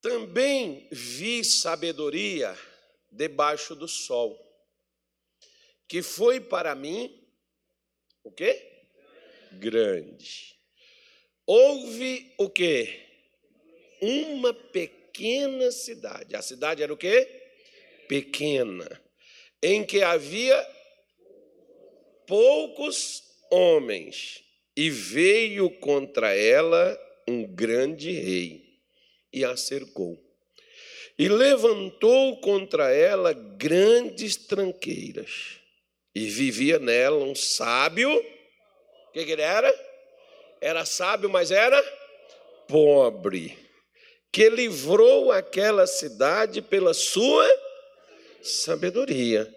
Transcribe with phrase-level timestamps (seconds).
[0.00, 2.56] Também vi sabedoria
[3.10, 4.38] debaixo do sol,
[5.88, 7.26] que foi para mim
[8.22, 8.64] o quê?
[9.52, 10.56] Grande.
[11.44, 13.06] Houve o quê?
[14.00, 16.36] Uma pequena cidade.
[16.36, 17.26] A cidade era o quê?
[18.06, 18.88] Pequena.
[19.60, 20.56] Em que havia
[22.26, 24.44] poucos homens.
[24.76, 26.96] E veio contra ela
[27.26, 28.67] um grande rei
[29.32, 30.18] e a cercou.
[31.18, 35.58] E levantou contra ela grandes tranqueiras.
[36.14, 38.10] E vivia nela um sábio.
[38.10, 39.88] O que, que ele era?
[40.60, 41.80] era sábio, mas era
[42.66, 43.58] pobre,
[44.32, 47.48] que livrou aquela cidade pela sua
[48.42, 49.52] sabedoria.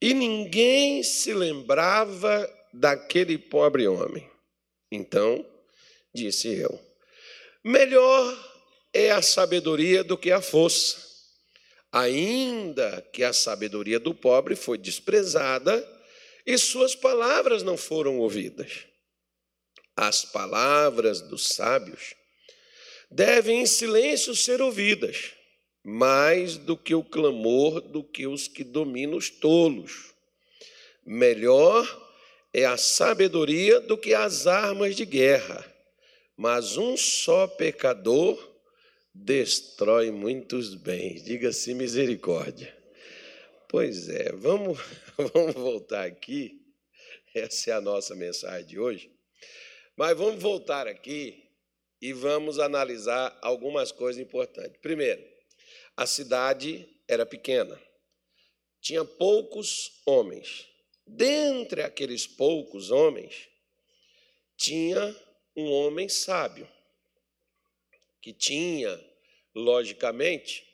[0.00, 4.28] E ninguém se lembrava daquele pobre homem.
[4.90, 5.44] Então,
[6.12, 6.78] disse eu:
[7.62, 8.53] melhor
[8.94, 11.02] é a sabedoria do que a força.
[11.92, 15.86] Ainda que a sabedoria do pobre foi desprezada
[16.46, 18.86] e suas palavras não foram ouvidas.
[19.96, 22.14] As palavras dos sábios
[23.10, 25.32] devem em silêncio ser ouvidas,
[25.84, 30.12] mais do que o clamor do que os que dominam os tolos.
[31.04, 31.86] Melhor
[32.52, 35.64] é a sabedoria do que as armas de guerra,
[36.36, 38.53] mas um só pecador
[39.14, 41.22] destrói muitos bens.
[41.22, 42.76] Diga-se misericórdia.
[43.68, 44.78] Pois é, vamos,
[45.32, 46.60] vamos voltar aqui.
[47.34, 49.10] Essa é a nossa mensagem de hoje.
[49.96, 51.48] Mas vamos voltar aqui
[52.00, 54.78] e vamos analisar algumas coisas importantes.
[54.80, 55.22] Primeiro,
[55.96, 57.80] a cidade era pequena,
[58.80, 60.66] tinha poucos homens.
[61.06, 63.48] Dentre aqueles poucos homens,
[64.56, 65.14] tinha
[65.56, 66.68] um homem sábio,
[68.24, 68.98] que tinha,
[69.54, 70.66] logicamente,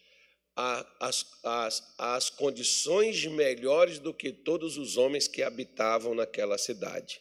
[0.55, 7.21] as, as, as condições melhores do que todos os homens que habitavam naquela cidade.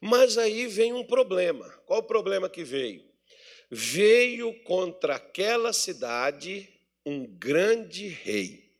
[0.00, 1.70] Mas aí vem um problema.
[1.86, 3.08] Qual o problema que veio?
[3.70, 6.68] Veio contra aquela cidade
[7.06, 8.76] um grande rei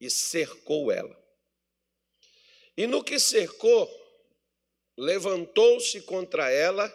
[0.00, 1.14] e cercou ela.
[2.74, 3.86] E no que cercou,
[4.96, 6.90] levantou-se contra ela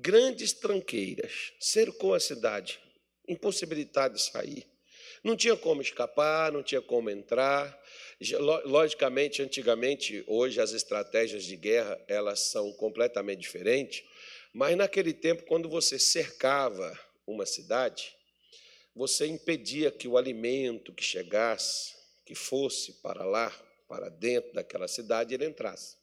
[0.00, 2.80] grandes tranqueiras, cercou a cidade,
[3.26, 4.66] impossibilidade de sair.
[5.22, 7.76] Não tinha como escapar, não tinha como entrar.
[8.64, 14.04] Logicamente, antigamente, hoje as estratégias de guerra elas são completamente diferentes,
[14.52, 18.14] mas naquele tempo, quando você cercava uma cidade,
[18.94, 21.94] você impedia que o alimento que chegasse,
[22.24, 23.52] que fosse para lá,
[23.88, 25.96] para dentro daquela cidade, ele entrasse.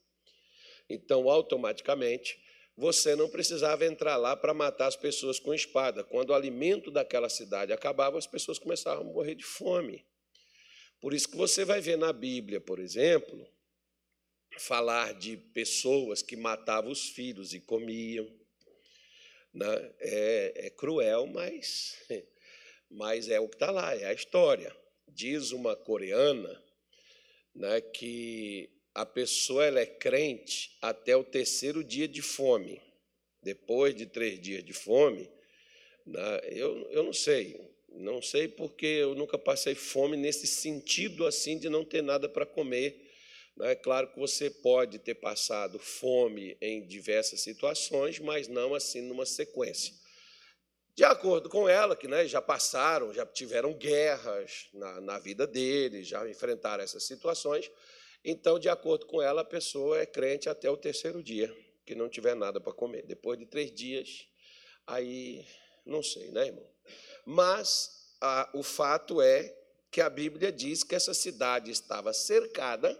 [0.90, 2.40] Então, automaticamente,
[2.78, 6.04] você não precisava entrar lá para matar as pessoas com espada.
[6.04, 10.06] Quando o alimento daquela cidade acabava, as pessoas começavam a morrer de fome.
[11.00, 13.48] Por isso que você vai ver na Bíblia, por exemplo,
[14.58, 18.30] falar de pessoas que matavam os filhos e comiam.
[19.54, 19.94] Né?
[20.00, 21.96] É, é cruel, mas,
[22.92, 24.76] mas é o que está lá, é a história.
[25.08, 26.62] Diz uma coreana
[27.54, 32.82] né, que a pessoa ela é crente até o terceiro dia de fome.
[33.44, 35.30] Depois de três dias de fome,
[36.06, 41.60] né, eu, eu não sei, não sei porque eu nunca passei fome nesse sentido assim
[41.60, 43.12] de não ter nada para comer.
[43.62, 49.26] É claro que você pode ter passado fome em diversas situações, mas não assim numa
[49.26, 49.94] sequência.
[50.96, 56.08] De acordo com ela, que né, já passaram, já tiveram guerras na, na vida deles,
[56.08, 57.70] já enfrentaram essas situações,
[58.28, 61.56] então, de acordo com ela, a pessoa é crente até o terceiro dia,
[61.86, 63.04] que não tiver nada para comer.
[63.04, 64.28] Depois de três dias,
[64.88, 65.46] aí
[65.86, 66.68] não sei, né, irmão?
[67.24, 69.56] Mas a, o fato é
[69.92, 73.00] que a Bíblia diz que essa cidade estava cercada,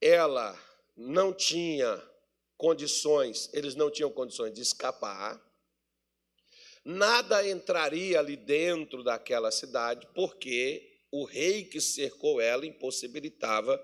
[0.00, 0.58] ela
[0.96, 2.02] não tinha
[2.56, 5.38] condições, eles não tinham condições de escapar,
[6.82, 13.78] nada entraria ali dentro daquela cidade, porque o rei que cercou ela impossibilitava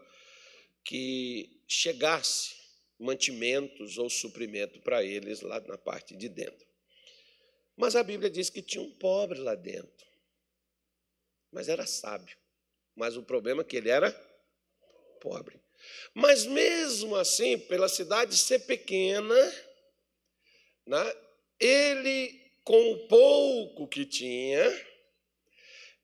[0.84, 2.54] que chegasse
[2.98, 6.66] mantimentos ou suprimento para eles lá na parte de dentro.
[7.76, 10.06] Mas a Bíblia diz que tinha um pobre lá dentro,
[11.50, 12.36] mas era sábio.
[12.94, 14.12] Mas o problema é que ele era
[15.20, 15.60] pobre.
[16.14, 19.34] Mas mesmo assim, pela cidade ser pequena,
[20.86, 21.16] né,
[21.58, 24.64] ele, com o pouco que tinha,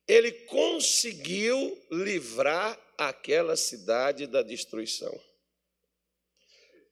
[0.09, 5.19] ele conseguiu livrar aquela cidade da destruição.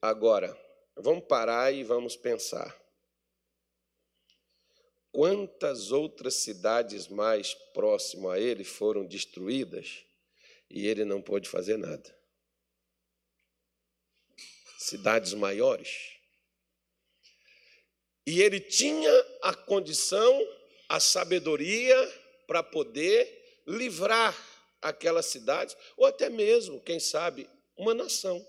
[0.01, 0.57] Agora,
[0.95, 2.75] vamos parar e vamos pensar.
[5.11, 10.05] quantas outras cidades mais próximas a ele foram destruídas
[10.69, 12.15] e ele não pôde fazer nada.
[14.77, 16.13] Cidades maiores.
[18.25, 19.11] E ele tinha
[19.41, 20.39] a condição,
[20.87, 21.95] a sabedoria
[22.45, 24.48] para poder livrar
[24.81, 28.45] aquelas cidades, ou até mesmo, quem sabe, uma nação.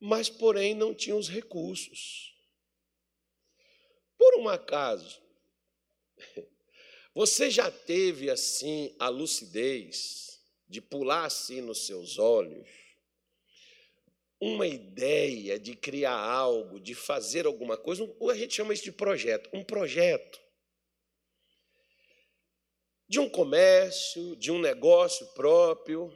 [0.00, 2.34] Mas, porém, não tinha os recursos.
[4.18, 5.22] Por um acaso,
[7.14, 12.68] você já teve assim a lucidez de pular assim nos seus olhos
[14.42, 19.48] uma ideia de criar algo, de fazer alguma coisa, a gente chama isso de projeto,
[19.52, 20.41] um projeto
[23.12, 26.10] de um comércio, de um negócio próprio,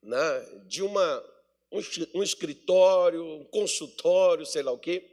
[0.00, 0.62] né?
[0.68, 1.24] de uma,
[2.14, 5.04] um escritório, um consultório, sei lá o quê.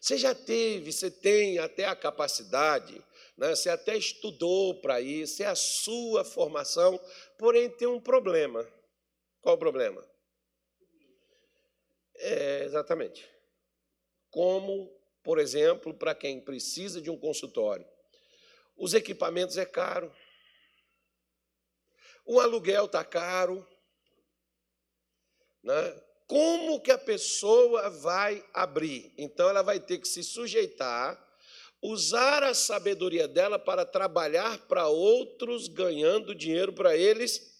[0.00, 3.00] Você já teve, você tem até a capacidade,
[3.38, 3.54] né?
[3.54, 7.00] você até estudou para isso, é a sua formação,
[7.38, 8.68] porém tem um problema.
[9.40, 10.04] Qual o problema?
[12.16, 13.24] É, exatamente.
[14.30, 14.90] Como,
[15.22, 17.86] por exemplo, para quem precisa de um consultório,
[18.76, 20.12] os equipamentos é caro,
[22.24, 23.66] o aluguel está caro,
[25.62, 26.02] né?
[26.26, 29.12] como que a pessoa vai abrir?
[29.16, 31.20] Então, ela vai ter que se sujeitar,
[31.82, 37.54] usar a sabedoria dela para trabalhar para outros, ganhando dinheiro para eles,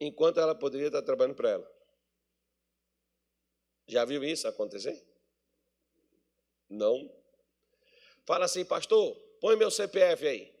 [0.00, 1.74] enquanto ela poderia estar trabalhando para ela.
[3.86, 5.04] Já viu isso acontecer?
[6.68, 7.10] Não.
[8.24, 10.54] Fala assim, pastor, põe meu CPF aí.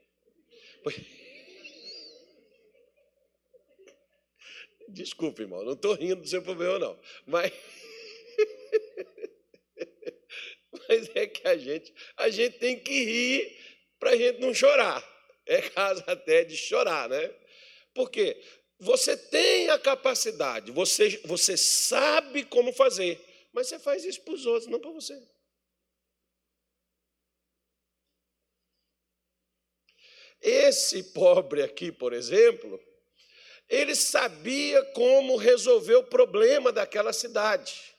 [4.94, 6.98] Desculpe, irmão, não estou rindo do seu problema, não.
[7.26, 7.52] Mas.
[10.88, 13.56] Mas é que a gente, a gente tem que rir
[13.98, 15.02] para a gente não chorar.
[15.46, 17.34] É caso até de chorar, né?
[17.92, 18.40] Porque
[18.78, 23.20] você tem a capacidade, você, você sabe como fazer,
[23.52, 25.20] mas você faz isso para os outros, não para você.
[30.40, 32.80] Esse pobre aqui, por exemplo,
[33.68, 37.94] ele sabia como resolver o problema daquela cidade.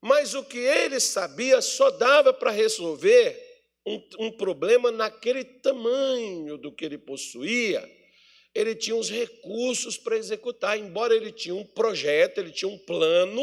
[0.00, 3.40] Mas o que ele sabia só dava para resolver
[3.86, 7.82] um, um, problema naquele tamanho do que ele possuía.
[8.54, 13.42] Ele tinha os recursos para executar, embora ele tinha um projeto, ele tinha um plano,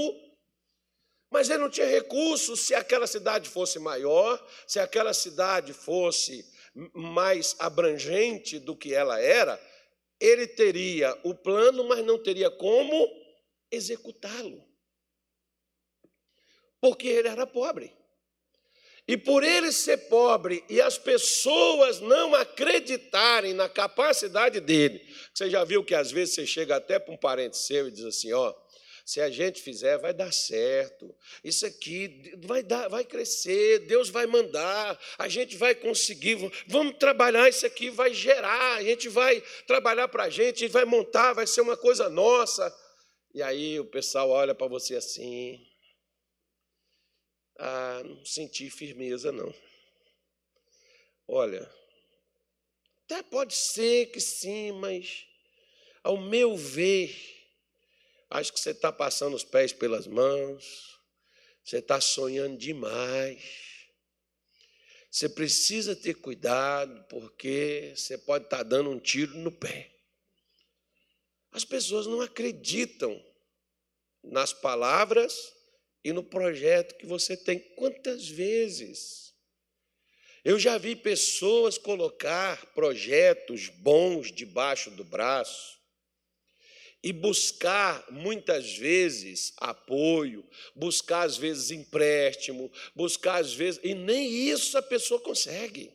[1.31, 6.45] mas ele não tinha recursos se aquela cidade fosse maior, se aquela cidade fosse
[6.93, 9.59] mais abrangente do que ela era,
[10.21, 13.09] ele teria o plano, mas não teria como
[13.71, 14.63] executá-lo.
[16.79, 17.91] Porque ele era pobre.
[19.07, 25.03] E por ele ser pobre e as pessoas não acreditarem na capacidade dele,
[25.33, 28.05] você já viu que às vezes você chega até para um parente seu e diz
[28.05, 28.53] assim: ó,
[29.05, 31.15] se a gente fizer, vai dar certo.
[31.43, 36.37] Isso aqui vai dar, vai crescer, Deus vai mandar, a gente vai conseguir.
[36.67, 41.33] Vamos trabalhar isso aqui, vai gerar, a gente vai trabalhar para a gente, vai montar,
[41.33, 42.73] vai ser uma coisa nossa.
[43.33, 45.65] E aí o pessoal olha para você assim.
[47.59, 49.53] Ah, não senti firmeza, não.
[51.27, 51.69] Olha,
[53.05, 55.25] até pode ser que sim, mas
[56.03, 57.15] ao meu ver,
[58.31, 60.97] Acho que você está passando os pés pelas mãos,
[61.65, 63.43] você está sonhando demais.
[65.11, 69.91] Você precisa ter cuidado, porque você pode estar tá dando um tiro no pé.
[71.51, 73.21] As pessoas não acreditam
[74.23, 75.51] nas palavras
[76.01, 77.59] e no projeto que você tem.
[77.75, 79.33] Quantas vezes?
[80.41, 85.80] Eu já vi pessoas colocar projetos bons debaixo do braço,
[87.03, 94.77] e buscar muitas vezes apoio, buscar às vezes empréstimo, buscar às vezes, e nem isso
[94.77, 95.91] a pessoa consegue.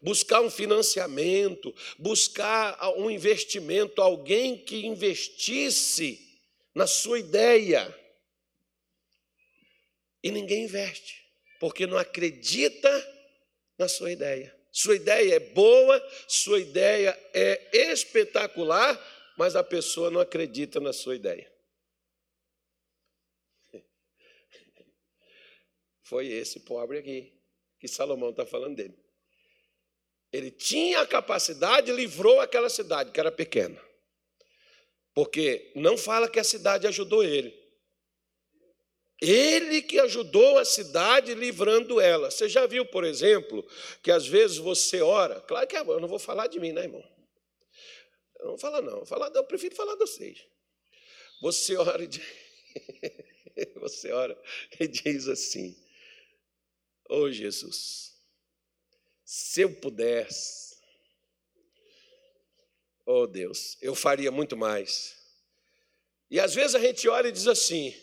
[0.00, 6.40] Buscar um financiamento, buscar um investimento, alguém que investisse
[6.74, 7.94] na sua ideia.
[10.22, 11.22] E ninguém investe,
[11.58, 12.90] porque não acredita
[13.78, 14.59] na sua ideia.
[14.72, 18.98] Sua ideia é boa, sua ideia é espetacular,
[19.36, 21.50] mas a pessoa não acredita na sua ideia.
[26.02, 27.36] Foi esse pobre aqui
[27.78, 28.96] que Salomão está falando dele.
[30.32, 33.82] Ele tinha a capacidade, livrou aquela cidade, que era pequena.
[35.12, 37.59] Porque não fala que a cidade ajudou ele.
[39.20, 42.30] Ele que ajudou a cidade livrando ela.
[42.30, 43.66] Você já viu, por exemplo,
[44.02, 45.40] que às vezes você ora.
[45.42, 47.04] Claro que eu não vou falar de mim, né, irmão?
[48.38, 49.00] Eu não vou falar, não.
[49.00, 50.46] Eu, falar, eu prefiro falar de vocês.
[51.42, 52.22] Você ora e diz,
[53.76, 54.38] você ora
[54.78, 55.76] e diz assim:
[57.08, 58.14] Ô oh, Jesus,
[59.24, 60.76] se eu pudesse,
[63.04, 65.16] oh Deus, eu faria muito mais.
[66.30, 67.94] E às vezes a gente olha e diz assim: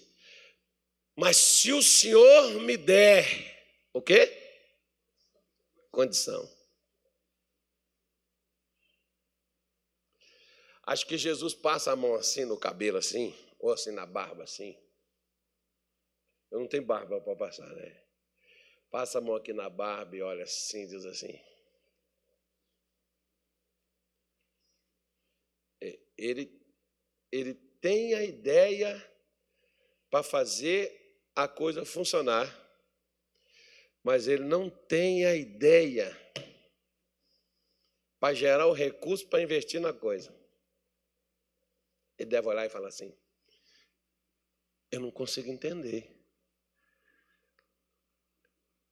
[1.18, 3.26] mas se o Senhor me der,
[3.92, 4.32] o quê?
[5.90, 6.48] Condição.
[10.84, 14.78] Acho que Jesus passa a mão assim no cabelo, assim, ou assim na barba, assim.
[16.52, 18.00] Eu não tenho barba para passar, né?
[18.92, 21.42] Passa a mão aqui na barba e olha assim, diz assim.
[25.82, 26.62] É, ele,
[27.32, 28.96] ele tem a ideia
[30.12, 30.97] para fazer
[31.38, 32.52] a coisa funcionar,
[34.04, 36.20] mas ele não tem a ideia
[38.20, 40.36] para gerar o recurso para investir na coisa.
[42.18, 43.16] Ele deve olhar e falar assim:
[44.92, 46.12] eu não consigo entender.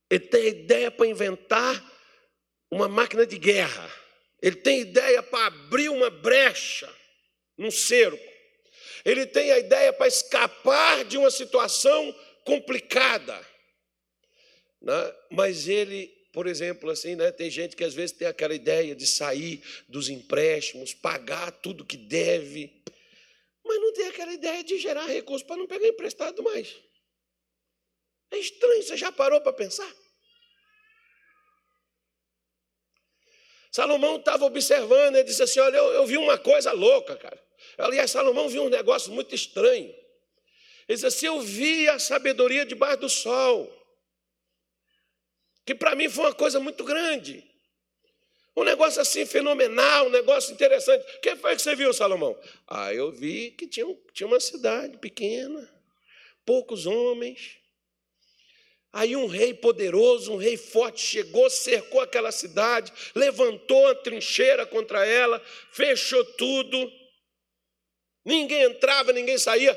[0.07, 1.83] Ele tem ideia para inventar
[2.69, 3.91] uma máquina de guerra.
[4.39, 6.93] Ele tem ideia para abrir uma brecha
[7.57, 8.23] num cerco.
[9.03, 13.45] Ele tem a ideia para escapar de uma situação complicada.
[14.81, 15.15] Né?
[15.31, 19.05] Mas ele, por exemplo, assim, né, tem gente que às vezes tem aquela ideia de
[19.05, 22.81] sair dos empréstimos, pagar tudo que deve,
[23.65, 26.73] mas não tem aquela ideia de gerar recursos para não pegar emprestado mais.
[28.31, 29.91] É estranho, você já parou para pensar?
[33.71, 37.43] Salomão estava observando, ele disse assim: Olha, eu, eu vi uma coisa louca, cara.
[37.77, 39.93] Aliás, Salomão viu um negócio muito estranho.
[40.88, 43.72] Ele diz assim: Eu vi a sabedoria debaixo do sol,
[45.65, 47.44] que para mim foi uma coisa muito grande.
[48.56, 51.04] Um negócio assim fenomenal, um negócio interessante.
[51.18, 52.39] O que foi que você viu, Salomão?
[52.68, 55.70] Ah, eu vi que tinha, tinha uma cidade pequena,
[56.46, 57.58] poucos homens.
[58.94, 65.06] Aí um rei poderoso, um rei forte chegou, cercou aquela cidade, levantou a trincheira contra
[65.06, 66.89] ela, fechou tudo.
[68.24, 69.75] Ninguém entrava, ninguém saía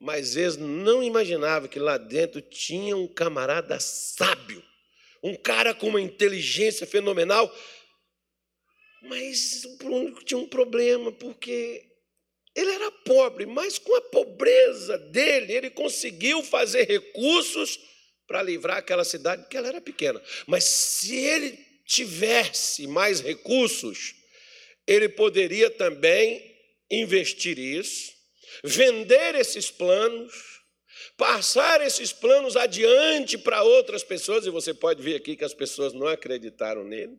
[0.00, 4.62] mas eles não imaginavam que lá dentro tinha um camarada sábio,
[5.22, 7.52] um cara com uma inteligência fenomenal,
[9.02, 9.62] mas
[10.24, 11.84] tinha um problema, porque
[12.54, 17.78] ele era pobre, mas com a pobreza dele, ele conseguiu fazer recursos
[18.26, 20.20] para livrar aquela cidade, porque ela era pequena.
[20.46, 24.14] Mas se ele tivesse mais recursos,
[24.86, 26.54] ele poderia também
[26.90, 28.15] investir isso
[28.62, 30.62] vender esses planos,
[31.16, 35.92] passar esses planos adiante para outras pessoas, e você pode ver aqui que as pessoas
[35.92, 37.18] não acreditaram nele.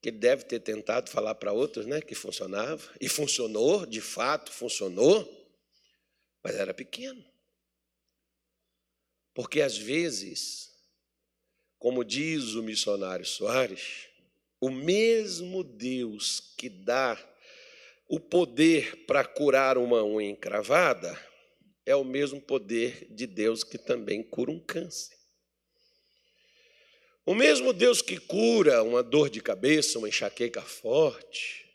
[0.00, 4.52] Que ele deve ter tentado falar para outros né, que funcionava, e funcionou, de fato
[4.52, 5.26] funcionou,
[6.42, 7.24] mas era pequeno.
[9.34, 10.72] Porque às vezes,
[11.78, 14.08] como diz o missionário Soares,
[14.60, 17.16] o mesmo Deus que dá
[18.08, 21.18] o poder para curar uma unha encravada
[21.84, 25.16] é o mesmo poder de Deus que também cura um câncer.
[27.26, 31.66] O mesmo Deus que cura uma dor de cabeça, uma enxaqueca forte,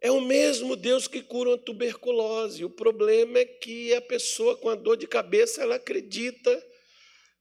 [0.00, 2.64] é o mesmo Deus que cura uma tuberculose.
[2.64, 6.66] O problema é que a pessoa com a dor de cabeça, ela acredita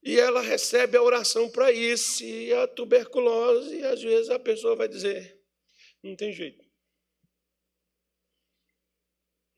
[0.01, 2.23] e ela recebe a oração para isso.
[2.23, 5.37] E a tuberculose, às vezes a pessoa vai dizer:
[6.01, 6.66] não tem jeito.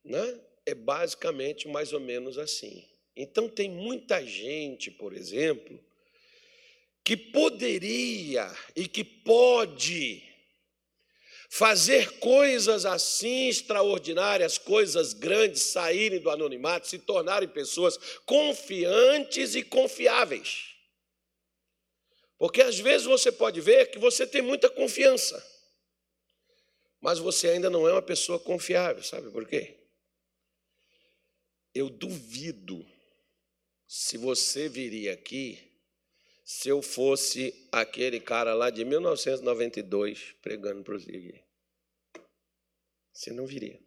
[0.10, 0.40] Né?
[0.66, 2.84] É basicamente mais ou menos assim.
[3.16, 5.80] Então, tem muita gente, por exemplo,
[7.04, 10.24] que poderia e que pode
[11.50, 20.76] fazer coisas assim extraordinárias, coisas grandes, saírem do anonimato, se tornarem pessoas confiantes e confiáveis.
[22.38, 25.44] Porque às vezes você pode ver que você tem muita confiança,
[27.02, 29.79] mas você ainda não é uma pessoa confiável, sabe por quê?
[31.74, 32.86] Eu duvido
[33.88, 35.70] se você viria aqui
[36.50, 41.44] se eu fosse aquele cara lá de 1992 pregando para os igrejas.
[43.14, 43.80] Você não viria.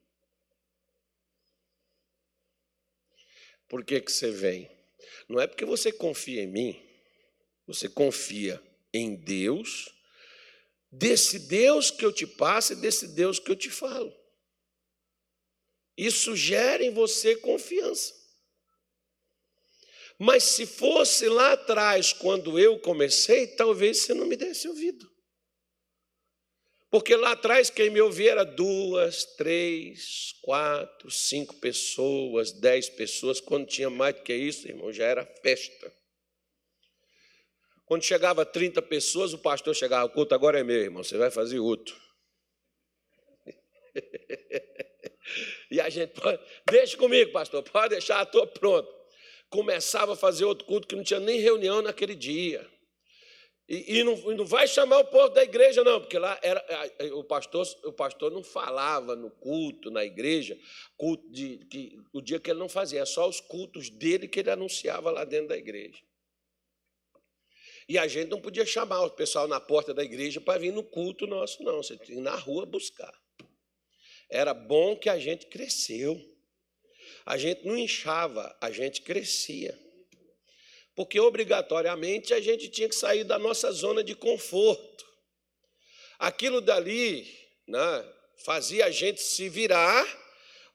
[3.69, 4.71] Por que, que você vem?
[5.29, 6.81] Não é porque você confia em mim,
[7.67, 8.63] você confia
[8.93, 9.93] em Deus,
[10.89, 14.15] desse Deus que eu te passo e desse Deus que eu te falo.
[15.97, 18.15] Isso gera em você confiança.
[20.19, 25.11] Mas se fosse lá atrás, quando eu comecei, talvez você não me desse ouvido.
[26.93, 33.41] Porque lá atrás quem me ouvia era duas, três, quatro, cinco pessoas, dez pessoas.
[33.41, 35.93] Quando tinha mais do que isso, irmão, já era festa.
[37.87, 41.31] Quando chegava 30 pessoas, o pastor chegava, o culto agora é meu, irmão, você vai
[41.31, 41.95] fazer outro.
[45.73, 46.39] e a gente, pode,
[46.71, 48.87] deixa comigo, pastor, pode deixar, estou pronto.
[49.49, 52.71] Começava a fazer outro culto que não tinha nem reunião naquele dia.
[53.67, 56.63] E, e, não, não, vai chamar o povo da igreja, não, porque lá era,
[57.15, 60.59] o, pastor, o pastor não falava no culto, na igreja,
[60.95, 64.41] culto de, que, o dia que ele não fazia, é só os cultos dele que
[64.41, 66.03] ele anunciava lá dentro da igreja.
[67.89, 70.85] E a gente não podia chamar o pessoal na porta da igreja para vir no
[70.85, 71.83] culto nosso, não.
[71.83, 73.22] Você tinha que ir na rua buscar.
[74.33, 76.21] Era bom que a gente cresceu.
[77.25, 79.79] A gente não inchava, a gente crescia
[80.95, 85.05] porque obrigatoriamente a gente tinha que sair da nossa zona de conforto.
[86.19, 87.27] Aquilo dali
[87.67, 88.13] né,
[88.45, 90.07] fazia a gente se virar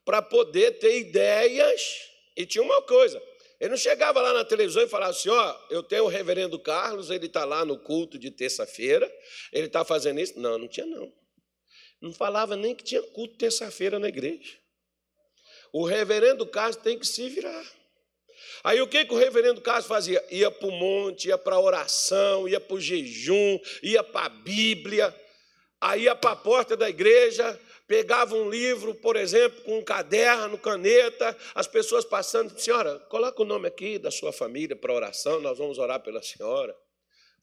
[0.04, 2.10] para poder ter ideias.
[2.36, 3.22] E tinha uma coisa:
[3.60, 7.10] ele não chegava lá na televisão e falava assim: ó, eu tenho o reverendo Carlos,
[7.10, 9.12] ele está lá no culto de terça-feira,
[9.54, 10.40] ele está fazendo isso.
[10.40, 11.14] Não, não tinha não.
[12.01, 14.58] Não falava nem que tinha culto terça-feira na igreja.
[15.74, 17.66] O reverendo Carlos tem que se virar.
[18.63, 20.24] Aí o que, que o reverendo Carlos fazia?
[20.30, 24.30] Ia para o monte, ia para a oração, ia para o jejum, ia para a
[24.30, 25.16] Bíblia,
[25.82, 30.58] aí ia para a porta da igreja, pegava um livro, por exemplo, com um caderno,
[30.58, 35.58] caneta, as pessoas passando, senhora, coloca o nome aqui da sua família para oração, nós
[35.58, 36.75] vamos orar pela senhora.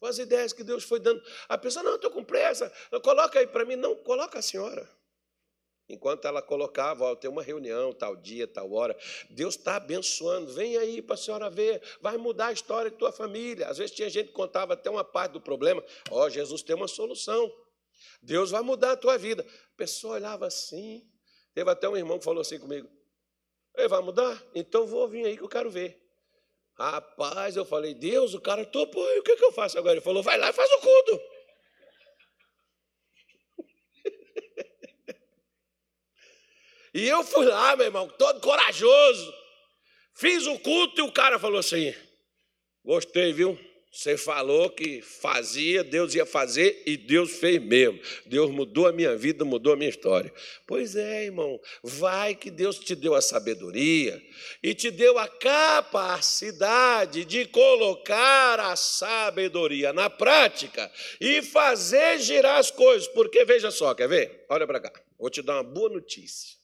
[0.05, 1.23] Com as ideias que Deus foi dando.
[1.49, 2.71] A pessoa, não, estou com pressa,
[3.03, 4.87] coloca aí para mim, não, coloca a senhora.
[5.89, 8.95] Enquanto ela colocava, ó, tem uma reunião, tal dia, tal hora.
[9.31, 10.53] Deus está abençoando.
[10.53, 11.81] Vem aí para a senhora ver.
[12.03, 13.67] Vai mudar a história de tua família.
[13.67, 15.83] Às vezes tinha gente que contava até uma parte do problema.
[16.11, 17.51] Ó, Jesus tem uma solução.
[18.21, 19.43] Deus vai mudar a tua vida.
[19.73, 21.11] A pessoa olhava assim.
[21.55, 22.91] Teve até um irmão que falou assim comigo.
[23.75, 24.45] Ele vai mudar?
[24.55, 26.04] Então vou vir aí que eu quero ver.
[26.77, 29.07] Rapaz, eu falei, Deus, o cara topou.
[29.15, 29.95] E o que, que eu faço agora?
[29.95, 31.21] Ele falou, vai lá e faz o culto.
[36.97, 39.35] E eu fui lá, meu irmão, todo corajoso.
[40.15, 41.93] Fiz o culto e o cara falou assim:
[42.85, 43.59] Gostei, viu?
[43.95, 48.01] Você falou que fazia, Deus ia fazer e Deus fez mesmo.
[48.27, 50.35] Deus mudou a minha vida, mudou a minha história.
[50.67, 54.21] Pois é, irmão, vai que Deus te deu a sabedoria
[54.61, 62.73] e te deu a capacidade de colocar a sabedoria na prática e fazer girar as
[62.73, 63.07] coisas.
[63.07, 64.45] Porque veja só, quer ver?
[64.49, 66.57] Olha para cá, vou te dar uma boa notícia.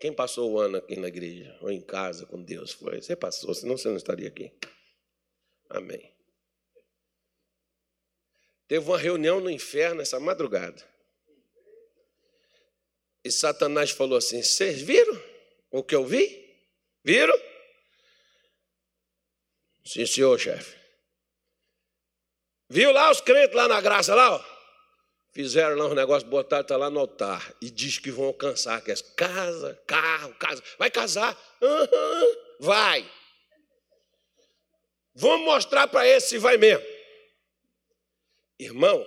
[0.00, 3.00] Quem passou o ano aqui na igreja ou em casa com Deus foi?
[3.00, 4.52] Você passou, senão você não estaria aqui.
[5.70, 6.12] Amém.
[8.68, 10.84] Teve uma reunião no inferno essa madrugada.
[13.24, 15.20] E Satanás falou assim: Vocês viram
[15.70, 16.44] o que eu vi?
[17.02, 17.38] Viram?
[19.84, 20.76] Sim, senhor, chefe.
[22.68, 24.36] Viu lá os crentes lá na graça, lá?
[24.36, 24.55] Ó?
[25.36, 27.54] Fizeram lá um negócio, botaram, está lá no altar.
[27.60, 30.62] E diz que vão alcançar, que é casa, carro, casa.
[30.78, 31.38] Vai casar?
[31.60, 33.06] Uhum, vai.
[35.14, 36.82] Vamos mostrar para esse se vai mesmo.
[38.58, 39.06] Irmão,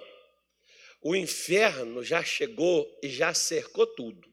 [1.01, 4.31] o inferno já chegou e já cercou tudo.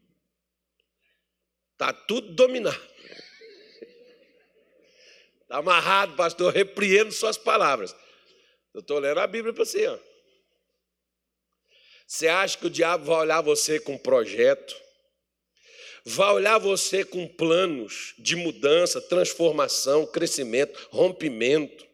[1.73, 2.91] Está tudo dominado.
[5.41, 7.97] Está amarrado, pastor, repreendo suas palavras.
[8.75, 9.87] Eu estou lendo a Bíblia para você.
[9.87, 10.16] Ó.
[12.07, 14.81] Você acha que o diabo vai olhar você com projeto?
[16.05, 21.85] Vai olhar você com planos de mudança, transformação, crescimento, rompimento,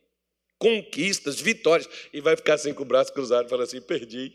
[0.59, 4.33] conquistas, vitórias, e vai ficar assim com o braço cruzado e falar assim: perdi.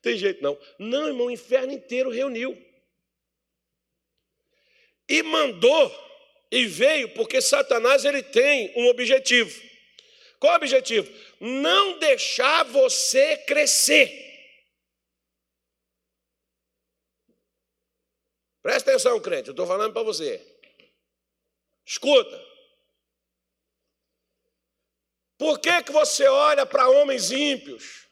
[0.00, 0.58] Tem jeito não.
[0.78, 2.58] Não, irmão, o inferno inteiro reuniu.
[5.08, 5.94] E mandou,
[6.50, 9.71] e veio, porque Satanás ele tem um objetivo.
[10.42, 11.08] Qual o objetivo?
[11.38, 14.10] Não deixar você crescer.
[18.60, 20.44] Presta atenção, crente, eu estou falando para você.
[21.86, 22.44] Escuta.
[25.38, 28.08] Por que, que você olha para homens ímpios?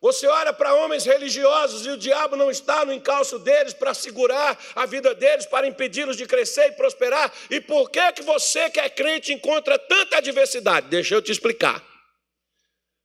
[0.00, 4.58] Você olha para homens religiosos e o diabo não está no encalço deles para segurar
[4.74, 7.32] a vida deles, para impedi-los de crescer e prosperar.
[7.50, 10.88] E por que, que você, que é crente, encontra tanta adversidade?
[10.88, 11.84] Deixa eu te explicar.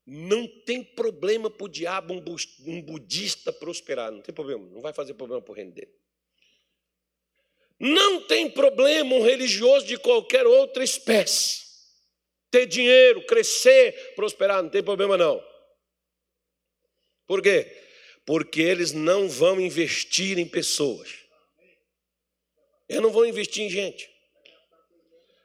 [0.06, 5.14] Não tem problema para o diabo um budista prosperar, não tem problema, não vai fazer
[5.14, 5.92] problema para o reino dele.
[7.80, 11.72] Não tem problema um religioso de qualquer outra espécie
[12.52, 15.42] ter dinheiro, crescer, prosperar, não tem problema não.
[17.32, 17.65] Por quê?
[18.26, 21.08] Porque eles não vão investir em pessoas.
[22.89, 24.10] Eles não vão investir em gente.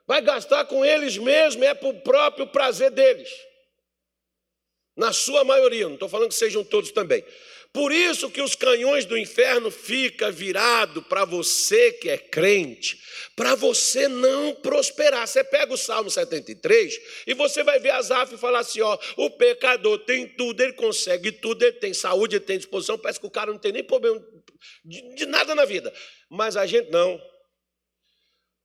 [0.04, 3.30] Vai gastar com eles mesmo, é para o próprio prazer deles.
[4.96, 7.24] Na sua maioria, não estou falando que sejam todos também.
[7.76, 12.98] Por isso que os canhões do inferno ficam virados para você que é crente,
[13.36, 15.28] para você não prosperar.
[15.28, 19.28] Você pega o Salmo 73 e você vai ver Asaf e falar assim: ó, o
[19.28, 23.30] pecador tem tudo, ele consegue tudo, ele tem saúde, ele tem disposição, parece que o
[23.30, 24.24] cara não tem nem problema
[24.82, 25.92] de, de nada na vida.
[26.30, 27.20] Mas a gente não.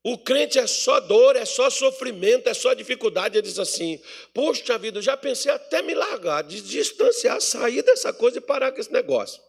[0.03, 3.37] O crente é só dor, é só sofrimento, é só dificuldade.
[3.37, 4.01] Ele diz assim:
[4.33, 8.71] Poxa vida, eu já pensei até me largar, de distanciar, sair dessa coisa e parar
[8.71, 9.41] com esse negócio.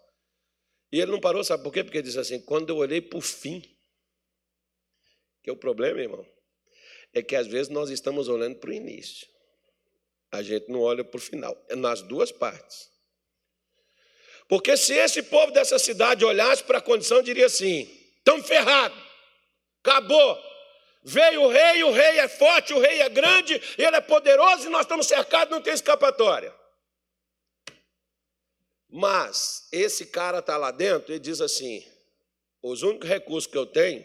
[0.91, 1.83] E ele não parou, sabe por quê?
[1.83, 3.63] Porque ele diz assim: Quando eu olhei para o fim,
[5.43, 6.27] que é o problema, irmão,
[7.15, 9.27] é que às vezes nós estamos olhando para o início,
[10.31, 12.91] a gente não olha para o final, é nas duas partes.
[14.47, 19.12] Porque se esse povo dessa cidade olhasse para a condição, diria assim: estão ferrados
[19.83, 20.39] Acabou.
[21.05, 24.71] Veio o rei, o rei é forte, o rei é grande, ele é poderoso e
[24.71, 26.55] nós estamos cercados, não tem escapatória.
[28.89, 31.85] Mas esse cara está lá dentro e diz assim:
[32.63, 34.05] os únicos recursos que eu tenho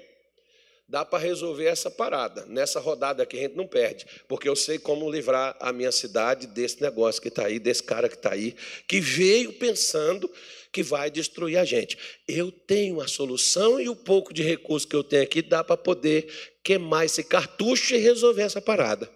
[0.87, 2.45] dá para resolver essa parada.
[2.45, 6.47] Nessa rodada aqui a gente não perde, porque eu sei como livrar a minha cidade
[6.47, 8.55] desse negócio que está aí, desse cara que está aí,
[8.87, 10.31] que veio pensando
[10.71, 11.97] que vai destruir a gente.
[12.27, 15.77] Eu tenho a solução e o pouco de recurso que eu tenho aqui dá para
[15.77, 19.11] poder queimar esse cartucho e resolver essa parada.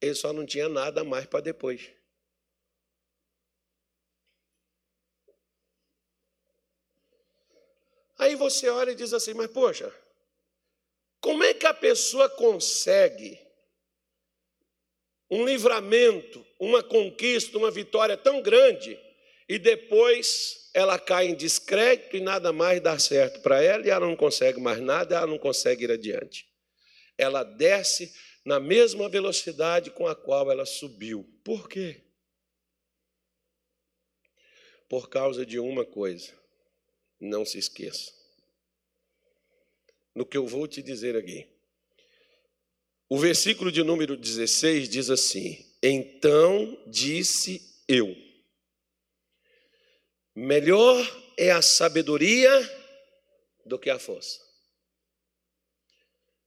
[0.00, 1.90] Ele só não tinha nada mais para depois.
[8.18, 9.92] Aí você olha e diz assim: Mas poxa,
[11.20, 13.38] como é que a pessoa consegue
[15.30, 18.98] um livramento, uma conquista, uma vitória tão grande
[19.50, 24.06] e depois ela cai em descrédito e nada mais dá certo para ela e ela
[24.06, 26.48] não consegue mais nada, ela não consegue ir adiante.
[27.18, 31.28] Ela desce na mesma velocidade com a qual ela subiu.
[31.42, 32.00] Por quê?
[34.88, 36.32] Por causa de uma coisa.
[37.18, 38.12] Não se esqueça.
[40.14, 41.48] No que eu vou te dizer aqui.
[43.08, 48.29] O versículo de número 16 diz assim: Então disse eu.
[50.34, 52.50] Melhor é a sabedoria
[53.64, 54.38] do que a força.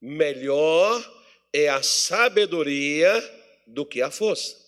[0.01, 3.13] Melhor é a sabedoria
[3.67, 4.61] do que a força.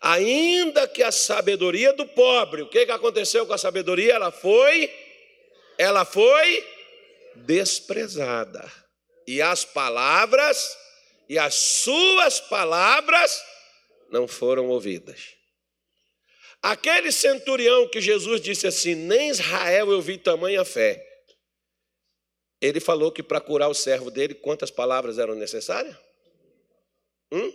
[0.00, 4.14] Ainda que a sabedoria do pobre, o que, que aconteceu com a sabedoria?
[4.14, 4.92] Ela foi,
[5.78, 6.66] ela foi
[7.34, 8.70] desprezada.
[9.26, 10.76] E as palavras,
[11.28, 13.42] e as suas palavras
[14.10, 15.35] não foram ouvidas.
[16.66, 21.00] Aquele centurião que Jesus disse assim: Nem Israel eu vi tamanha fé.
[22.60, 25.96] Ele falou que para curar o servo dele, quantas palavras eram necessárias?
[27.30, 27.52] Hum?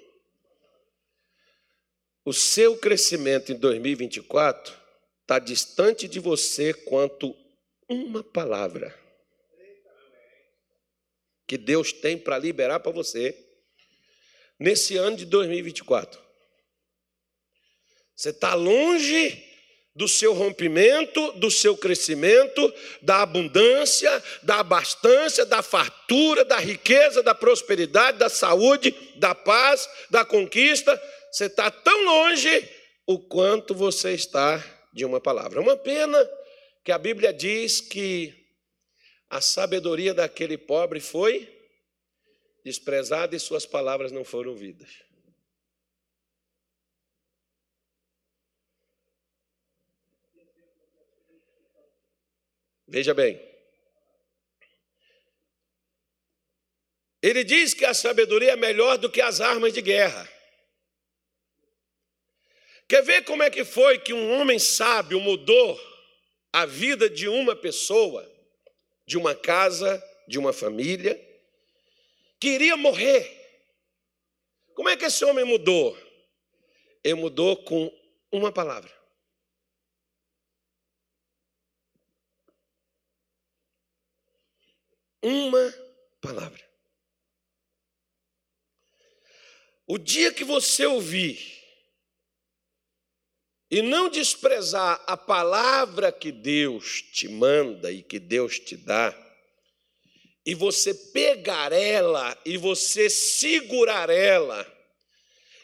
[2.23, 4.73] O seu crescimento em 2024
[5.23, 7.35] está distante de você quanto
[7.89, 8.97] uma palavra
[11.45, 13.37] que Deus tem para liberar para você
[14.57, 16.30] nesse ano de 2024.
[18.21, 19.43] Você está longe
[19.95, 24.11] do seu rompimento, do seu crescimento, da abundância,
[24.43, 31.01] da abastança, da fartura, da riqueza, da prosperidade, da saúde, da paz, da conquista.
[31.31, 32.69] Você está tão longe
[33.07, 35.57] o quanto você está de uma palavra.
[35.57, 36.23] É uma pena
[36.85, 38.35] que a Bíblia diz que
[39.31, 41.51] a sabedoria daquele pobre foi
[42.63, 45.10] desprezada e suas palavras não foram ouvidas.
[52.91, 53.41] Veja bem.
[57.21, 60.29] Ele diz que a sabedoria é melhor do que as armas de guerra.
[62.89, 65.79] Quer ver como é que foi que um homem sábio mudou
[66.51, 68.29] a vida de uma pessoa,
[69.05, 71.17] de uma casa, de uma família,
[72.41, 73.25] que iria morrer?
[74.73, 75.97] Como é que esse homem mudou?
[77.01, 77.89] Ele mudou com
[78.29, 79.00] uma palavra.
[85.21, 85.73] Uma
[86.21, 86.61] palavra.
[89.85, 91.61] O dia que você ouvir
[93.69, 99.17] e não desprezar a palavra que Deus te manda e que Deus te dá,
[100.45, 104.67] e você pegar ela e você segurar ela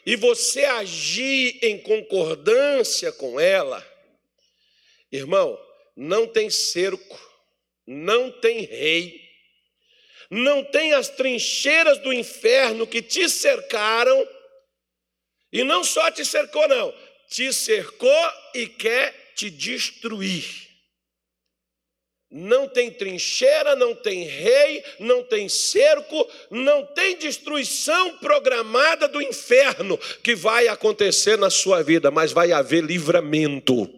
[0.06, 3.86] e você agir em concordância com ela,
[5.12, 5.58] irmão,
[5.94, 7.20] não tem cerco,
[7.86, 9.27] não tem rei,
[10.30, 14.26] não tem as trincheiras do inferno que te cercaram,
[15.52, 16.94] e não só te cercou, não,
[17.28, 20.68] te cercou e quer te destruir.
[22.30, 29.96] Não tem trincheira, não tem rei, não tem cerco, não tem destruição programada do inferno
[30.22, 33.97] que vai acontecer na sua vida, mas vai haver livramento.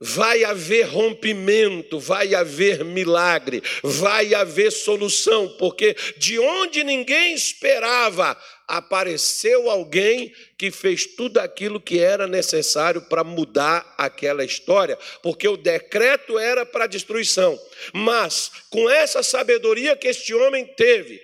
[0.00, 8.34] Vai haver rompimento, vai haver milagre, vai haver solução, porque de onde ninguém esperava,
[8.66, 15.56] apareceu alguém que fez tudo aquilo que era necessário para mudar aquela história, porque o
[15.56, 17.60] decreto era para destruição.
[17.92, 21.20] Mas, com essa sabedoria que este homem teve,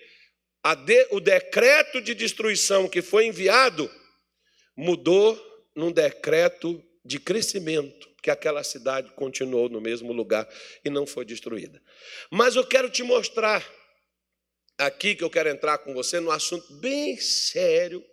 [0.84, 3.88] de, o decreto de destruição que foi enviado
[4.76, 5.40] mudou
[5.74, 10.52] num decreto de crescimento, que aquela cidade continuou no mesmo lugar
[10.84, 11.80] e não foi destruída.
[12.28, 13.64] Mas eu quero te mostrar
[14.76, 18.04] aqui que eu quero entrar com você no assunto bem sério,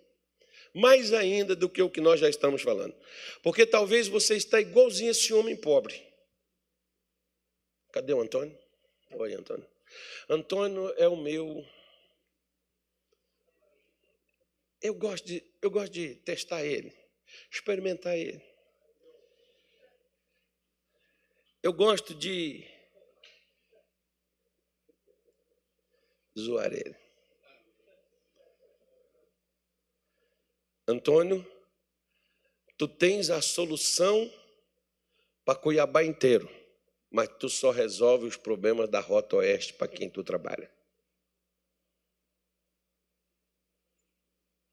[0.72, 2.94] mais ainda do que o que nós já estamos falando.
[3.42, 6.00] Porque talvez você está igualzinho esse homem pobre.
[7.92, 8.56] Cadê o Antônio?
[9.14, 9.66] Oi, Antônio.
[10.28, 11.66] Antônio é o meu.
[14.80, 16.96] Eu gosto de, eu gosto de testar ele,
[17.50, 18.53] experimentar ele.
[21.64, 22.62] Eu gosto de
[26.38, 26.94] zoar ele.
[30.86, 31.42] Antônio,
[32.76, 34.30] tu tens a solução
[35.42, 36.50] para Cuiabá inteiro,
[37.10, 40.70] mas tu só resolve os problemas da Rota Oeste para quem tu trabalha.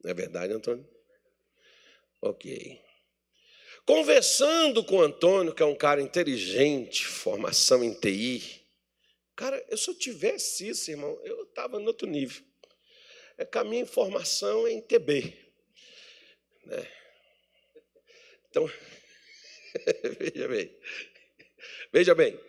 [0.03, 0.85] Não é verdade, Antônio?
[2.21, 2.90] Ok.
[3.91, 8.61] Conversando com o Antônio, que é um cara inteligente, formação em TI,
[9.35, 12.43] Cara, eu se eu tivesse isso, irmão, eu estava no outro nível.
[13.37, 15.35] É que a minha informação é em TB.
[16.63, 16.87] Né?
[18.47, 18.71] Então,
[20.19, 20.77] veja bem.
[21.91, 22.39] Veja bem.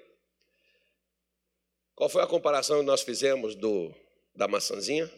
[1.94, 3.90] Qual foi a comparação que nós fizemos do,
[4.34, 5.10] da maçãzinha?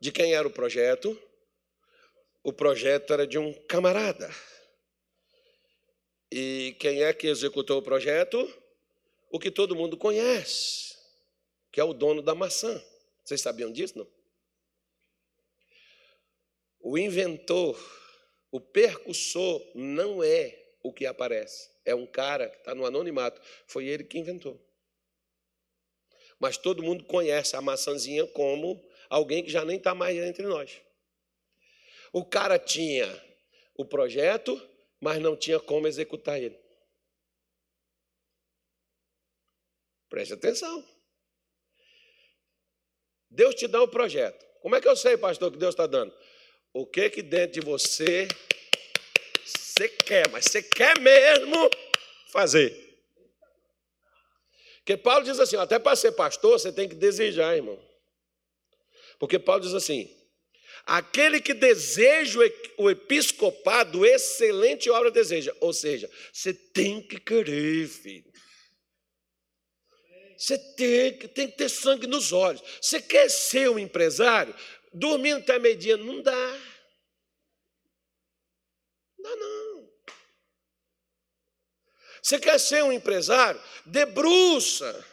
[0.00, 1.20] De quem era o projeto?
[2.42, 4.30] O projeto era de um camarada.
[6.30, 8.62] E quem é que executou o projeto?
[9.32, 10.94] o que todo mundo conhece,
[11.72, 12.80] que é o dono da maçã.
[13.24, 14.06] Vocês sabiam disso, não?
[16.78, 17.80] O inventor,
[18.50, 21.70] o percussor, não é o que aparece.
[21.84, 23.40] É um cara que está no anonimato.
[23.66, 24.60] Foi ele que inventou.
[26.38, 30.78] Mas todo mundo conhece a maçãzinha como alguém que já nem está mais entre nós.
[32.12, 33.08] O cara tinha
[33.74, 34.60] o projeto,
[35.00, 36.60] mas não tinha como executar ele.
[40.08, 40.86] Preste atenção.
[43.30, 44.44] Deus te dá um projeto.
[44.60, 46.14] Como é que eu sei, pastor, que Deus está dando?
[46.72, 48.28] O que que dentro de você
[49.44, 51.70] você quer, mas você quer mesmo
[52.30, 52.92] fazer.
[54.76, 57.80] Porque Paulo diz assim, até para ser pastor você tem que desejar, irmão.
[59.18, 60.10] Porque Paulo diz assim:
[60.86, 62.40] aquele que deseja
[62.76, 65.54] o episcopado, excelente obra deseja.
[65.60, 68.32] Ou seja, você tem que querer, filho.
[70.36, 72.62] Você tem, tem que ter sangue nos olhos.
[72.80, 74.54] Você quer ser um empresário?
[74.92, 75.96] Dormindo até meio-dia?
[75.96, 76.60] Não dá.
[79.18, 79.92] Não dá, não.
[82.20, 83.60] Você quer ser um empresário?
[83.86, 85.06] Debruça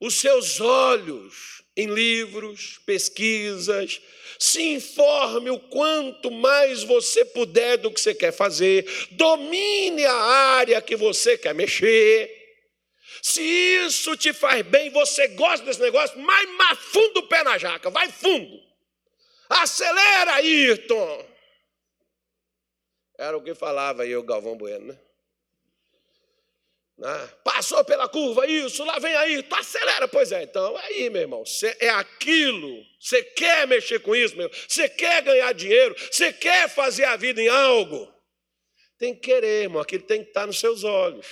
[0.00, 4.00] os seus olhos em livros, pesquisas,
[4.38, 10.80] se informe o quanto mais você puder do que você quer fazer, domine a área
[10.80, 12.30] que você quer mexer.
[13.22, 17.58] Se isso te faz bem, você gosta desse negócio, mais, mais fundo o pé na
[17.58, 18.62] jaca, vai fundo.
[19.48, 21.26] Acelera, Ayrton.
[23.16, 24.98] Era o que falava o Galvão Bueno, né?
[27.02, 30.44] Ah, passou pela curva, isso, lá vem aí, tu acelera, pois é.
[30.44, 32.84] Então, aí, meu irmão, cê, é aquilo.
[33.00, 37.42] Você quer mexer com isso, meu Você quer ganhar dinheiro, você quer fazer a vida
[37.42, 38.12] em algo.
[38.96, 41.26] Tem que querer, irmão, aquilo tem que estar nos seus olhos.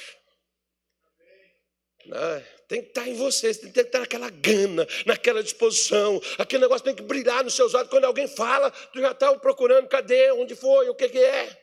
[2.07, 2.44] Né?
[2.68, 6.20] Tem que estar em você, tem que estar naquela gana, naquela disposição.
[6.38, 7.88] Aquele negócio tem que brilhar nos seus olhos.
[7.88, 11.62] Quando alguém fala, tu já está procurando, cadê, onde foi, o que, que é.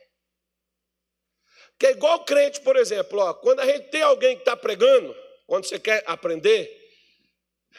[1.80, 3.18] Que é igual crente, por exemplo.
[3.18, 5.16] Ó, quando a gente tem alguém que está pregando,
[5.46, 6.70] Quando você quer aprender,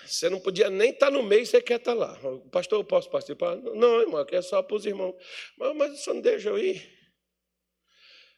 [0.06, 2.20] você não podia nem estar no meio, você quer estar lá.
[2.52, 3.56] Pastor, eu posso participar?
[3.56, 5.16] Não, irmão, é só para os irmãos.
[5.58, 7.00] Mas, mas não deixa eu ir?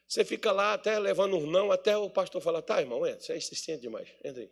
[0.06, 3.32] Você fica lá até levando um não, até o pastor falar, tá, irmão, entra, você
[3.32, 4.50] é insistente demais, entra aí.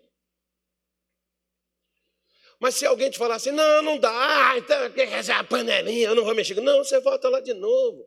[2.59, 4.11] Mas se alguém te falar assim, não, não dá,
[4.51, 6.61] ah, então quer fazer a panelinha, eu não vou mexer.
[6.61, 8.05] Não, você volta lá de novo.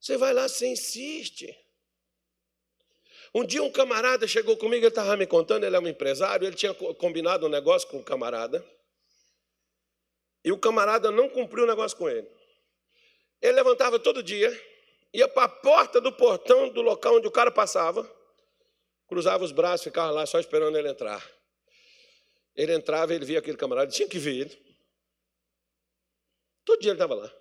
[0.00, 1.63] Você vai lá, você insiste.
[3.34, 6.54] Um dia um camarada chegou comigo, ele estava me contando, ele é um empresário, ele
[6.54, 8.64] tinha combinado um negócio com um camarada.
[10.44, 12.30] E o camarada não cumpriu o negócio com ele.
[13.42, 14.48] Ele levantava todo dia,
[15.12, 18.08] ia para a porta do portão do local onde o cara passava,
[19.08, 21.28] cruzava os braços, ficava lá só esperando ele entrar.
[22.54, 24.76] Ele entrava, ele via aquele camarada, tinha que ver ele.
[26.64, 27.34] Todo dia ele estava lá.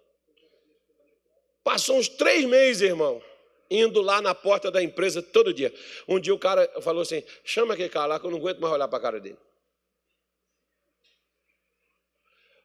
[1.64, 3.22] Passou uns três meses, irmão
[3.70, 5.74] indo lá na porta da empresa todo dia.
[6.08, 8.74] Um dia o cara falou assim: chama aquele cara lá que eu não aguento mais
[8.74, 9.38] olhar para a cara dele.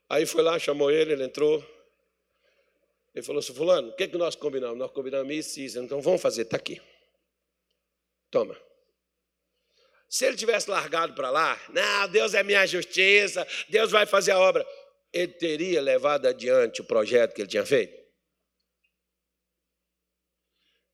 [0.08, 1.64] Aí foi lá, chamou ele, ele entrou.
[3.14, 4.78] Ele falou assim: Fulano, o que, é que nós combinamos?
[4.78, 5.78] Nós combinamos isso e isso.
[5.78, 6.80] Então vamos fazer, está aqui.
[8.30, 8.56] Toma.
[10.08, 14.38] Se ele tivesse largado para lá, não, Deus é minha justiça, Deus vai fazer a
[14.38, 14.66] obra.
[15.12, 17.97] Ele teria levado adiante o projeto que ele tinha feito?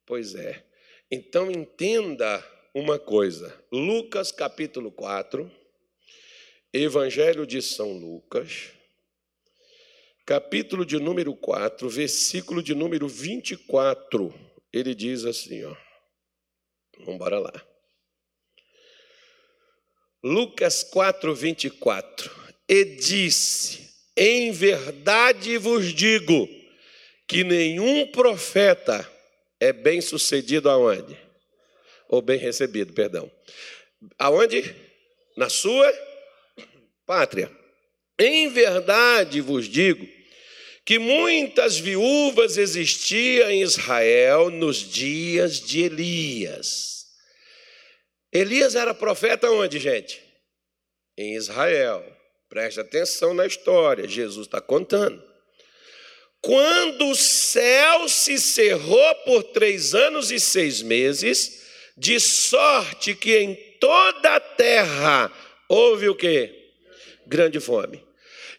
[0.07, 0.65] Pois é.
[1.11, 3.59] Então entenda uma coisa.
[3.73, 5.51] Lucas capítulo 4,
[6.73, 8.73] Evangelho de São Lucas,
[10.27, 14.35] capítulo de número 4, versículo de número 24.
[14.73, 15.75] Ele diz assim, ó.
[16.99, 17.67] Vamos embora lá.
[20.23, 22.31] Lucas 4, 24.
[22.69, 26.49] E disse: Em verdade vos digo
[27.27, 29.14] que nenhum profeta
[29.65, 31.19] é bem sucedido aonde?
[32.09, 33.31] Ou bem recebido, perdão.
[34.19, 34.75] Aonde?
[35.37, 35.93] Na sua
[37.07, 37.51] pátria.
[38.19, 40.07] Em verdade vos digo
[40.85, 47.07] que muitas viúvas existiam em Israel nos dias de Elias.
[48.31, 50.23] Elias era profeta onde, gente?
[51.17, 52.05] Em Israel.
[52.51, 55.34] Preste atenção na história, Jesus está contando.
[56.45, 61.65] Quando o céu se cerrou por três anos e seis meses,
[61.97, 65.33] de sorte que em toda a terra
[65.67, 66.75] houve o quê?
[67.27, 68.07] Grande fome.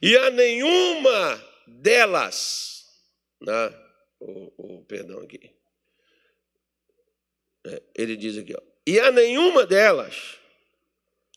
[0.02, 2.86] E a nenhuma delas,
[3.40, 3.72] né?
[4.20, 5.52] o, o perdão aqui,
[7.68, 10.40] é, ele diz aqui, ó, e a nenhuma delas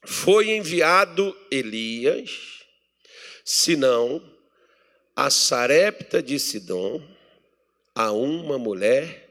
[0.02, 2.64] foi enviado Elias,
[3.44, 4.37] senão
[5.18, 7.02] a Sarepta de Sidom
[7.92, 9.28] a uma mulher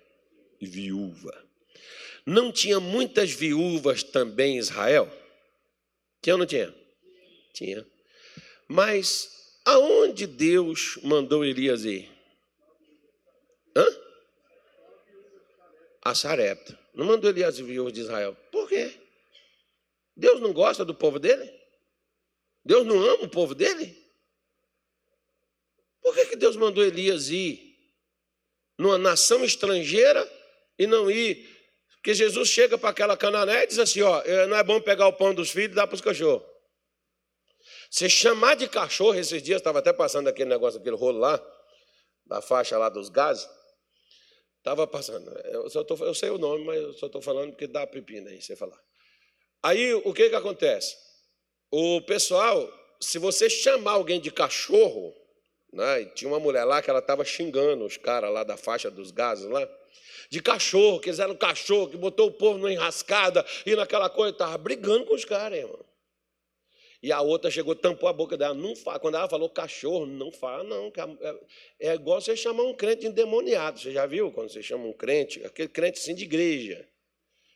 [0.60, 1.32] viúva.
[2.26, 5.10] Não tinha muitas viúvas também em Israel?
[6.22, 6.76] Tinha ou não tinha?
[7.54, 7.88] Tinha.
[8.68, 12.12] Mas aonde Deus mandou Elias ir?
[13.74, 13.86] Hã?
[16.02, 16.78] A Sarepta.
[16.94, 18.36] Não mandou Elias viúvas de Israel.
[18.52, 18.94] Por quê?
[20.18, 21.50] Deus não gosta do povo dele?
[22.66, 24.07] Deus não ama o povo dele?
[26.08, 27.78] Por que, que Deus mandou Elias ir
[28.78, 30.26] numa nação estrangeira
[30.80, 31.46] e não ir?
[31.96, 35.06] Porque Jesus chega para aquela canané e diz assim: ó, é, não é bom pegar
[35.08, 36.48] o pão dos filhos e dar para os cachorros.
[37.92, 41.46] Você chamar de cachorro, esses dias estava até passando aquele negócio, aquele rolo lá,
[42.26, 43.46] da faixa lá dos gases.
[44.60, 45.30] Estava passando.
[45.40, 48.30] Eu, só tô, eu sei o nome, mas eu só estou falando porque dá pepina
[48.30, 48.82] aí, você falar.
[49.62, 50.96] Aí o que, que acontece?
[51.70, 52.66] O pessoal,
[53.02, 55.14] se você chamar alguém de cachorro,
[55.78, 56.02] né?
[56.02, 59.12] E tinha uma mulher lá que ela estava xingando os caras lá da faixa dos
[59.12, 59.66] gases lá,
[60.30, 64.32] de cachorro, que eles eram cachorro, que botou o povo numa enrascada e naquela coisa,
[64.32, 65.86] estava brigando com os caras, irmão.
[67.02, 69.00] E a outra chegou, tampou a boca dela, não fala.
[69.00, 70.92] Quando ela falou cachorro, não fala, não.
[71.80, 73.80] É, é igual você chamar um crente endemoniado.
[73.80, 76.88] Você já viu quando você chama um crente, aquele crente assim de igreja.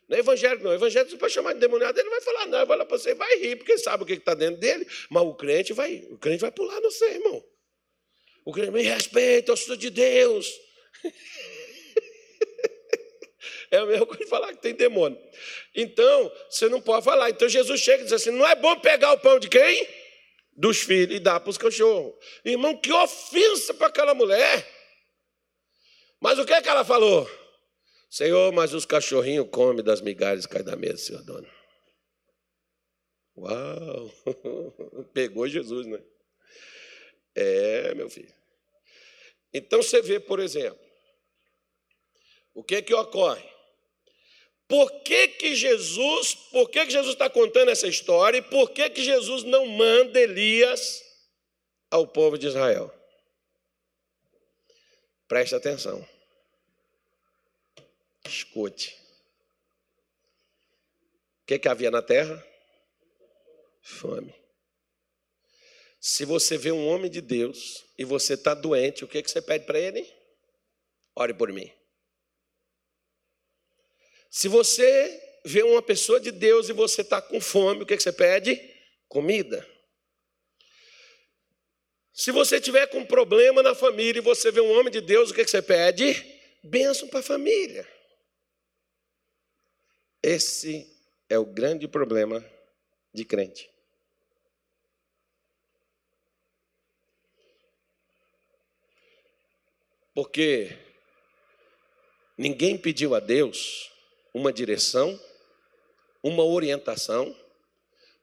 [0.08, 0.72] Não é evangélico, não.
[0.72, 2.58] Evangélico, você pode chamar de endemoniado, ele não vai falar, não.
[2.58, 4.86] Ele vai lá para você vai rir, porque sabe o que está dentro dele.
[5.10, 7.44] Mas o crente vai, o crente vai pular no você, irmão.
[8.44, 10.46] O crente me respeita, eu sou de Deus.
[13.72, 15.18] É a mesma coisa de falar que tem demônio.
[15.74, 17.30] Então, você não pode falar.
[17.30, 19.88] Então Jesus chega e diz assim: não é bom pegar o pão de quem?
[20.54, 22.12] Dos filhos e dar para os cachorros.
[22.44, 24.68] Irmão, que ofensa para aquela mulher.
[26.20, 27.28] Mas o que é que ela falou?
[28.10, 31.48] Senhor, mas os cachorrinhos comem das migalhas que caem da mesa, senhor dono.
[33.34, 34.10] Uau!
[35.14, 35.98] Pegou Jesus, né?
[37.34, 38.32] É, meu filho.
[39.52, 40.80] Então você vê, por exemplo,
[42.54, 43.52] o que que ocorre?
[44.72, 48.88] por que, que Jesus, por que, que Jesus está contando essa história e por que,
[48.88, 51.04] que Jesus não manda Elias
[51.90, 52.90] ao povo de Israel.
[55.28, 56.02] Preste atenção.
[58.26, 58.96] Escute.
[61.42, 62.42] O que, que havia na terra?
[63.82, 64.34] Fome.
[66.04, 69.40] Se você vê um homem de Deus e você está doente, o que, que você
[69.40, 70.04] pede para ele?
[71.14, 71.72] Ore por mim.
[74.28, 78.02] Se você vê uma pessoa de Deus e você está com fome, o que, que
[78.02, 78.60] você pede?
[79.06, 79.64] Comida.
[82.12, 85.34] Se você tiver com problema na família e você vê um homem de Deus, o
[85.34, 86.14] que, que você pede?
[86.64, 87.88] Bênção para a família.
[90.20, 90.84] Esse
[91.28, 92.44] é o grande problema
[93.14, 93.71] de crente.
[100.14, 100.76] Porque
[102.36, 103.90] ninguém pediu a Deus
[104.34, 105.18] uma direção,
[106.22, 107.34] uma orientação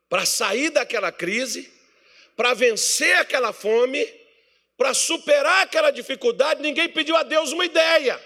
[0.08, 1.72] para sair daquela crise,
[2.36, 4.06] para vencer aquela fome,
[4.78, 6.62] para superar aquela dificuldade.
[6.62, 8.20] Ninguém pediu a Deus uma ideia.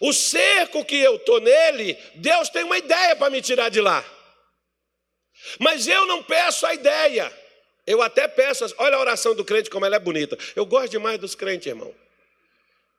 [0.00, 4.04] O cerco que eu estou nele, Deus tem uma ideia para me tirar de lá.
[5.60, 7.43] Mas eu não peço a ideia.
[7.86, 10.38] Eu até peço, olha a oração do crente como ela é bonita.
[10.56, 11.94] Eu gosto demais dos crentes, irmão.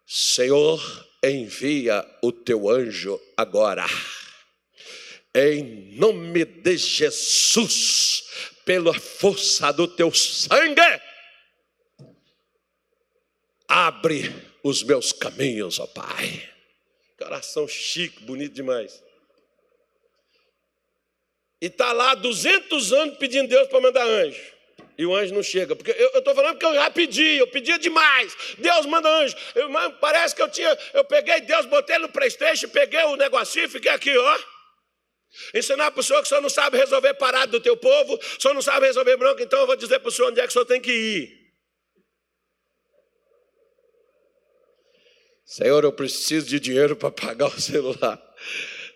[0.05, 0.79] Senhor,
[1.23, 3.85] envia o teu anjo agora.
[5.33, 8.23] Em nome de Jesus,
[8.63, 11.01] pela força do teu sangue,
[13.67, 14.33] abre
[14.63, 16.49] os meus caminhos, ó Pai.
[17.17, 19.03] Coração chique, bonito demais.
[21.61, 24.54] E está lá 200 anos pedindo Deus para mandar anjo.
[24.97, 25.75] E o anjo não chega.
[25.75, 28.35] Porque eu estou falando porque eu já pedi, eu pedia demais.
[28.57, 29.35] Deus manda anjo.
[29.53, 29.69] Eu,
[29.99, 30.77] parece que eu tinha.
[30.93, 34.39] Eu peguei Deus, botei no Playstation, peguei o negocinho e fiquei aqui, ó.
[35.53, 38.41] Ensinar para o senhor que o senhor não sabe resolver parado do teu povo, o
[38.41, 40.49] senhor não sabe resolver bronca, então eu vou dizer para o senhor onde é que
[40.49, 41.45] o senhor tem que ir.
[45.45, 48.21] Senhor, eu preciso de dinheiro para pagar o celular.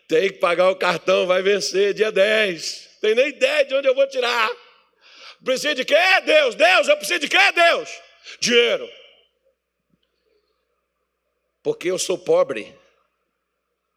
[0.07, 2.97] Tem que pagar o cartão, vai vencer dia 10.
[3.01, 4.49] Tem nem ideia de onde eu vou tirar.
[5.43, 5.95] Precisa de quê?
[6.25, 7.89] Deus, Deus, eu preciso de quê, Deus?
[8.39, 8.89] Dinheiro.
[11.63, 12.77] Porque eu sou pobre,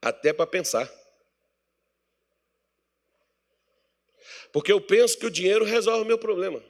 [0.00, 0.90] até para pensar.
[4.52, 6.62] Porque eu penso que o dinheiro resolve o meu problema.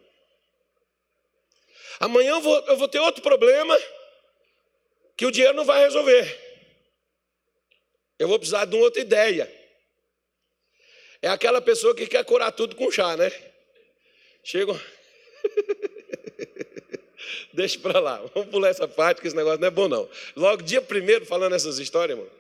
[1.99, 3.79] Amanhã eu vou, eu vou ter outro problema
[5.17, 6.41] que o dinheiro não vai resolver.
[8.19, 9.53] Eu vou precisar de uma outra ideia.
[11.21, 13.52] É aquela pessoa que quer curar tudo com chá, né?
[14.43, 14.79] Chegam.
[17.53, 20.09] Deixa para lá, vamos pular essa parte, que esse negócio não é bom, não.
[20.35, 22.33] Logo, dia primeiro, falando essas histórias, irmão.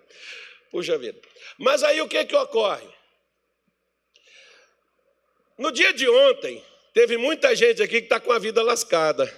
[0.70, 1.20] Puxa vida.
[1.58, 2.88] Mas aí o que que ocorre?
[5.58, 9.32] No dia de ontem, teve muita gente aqui que está com a vida lascada.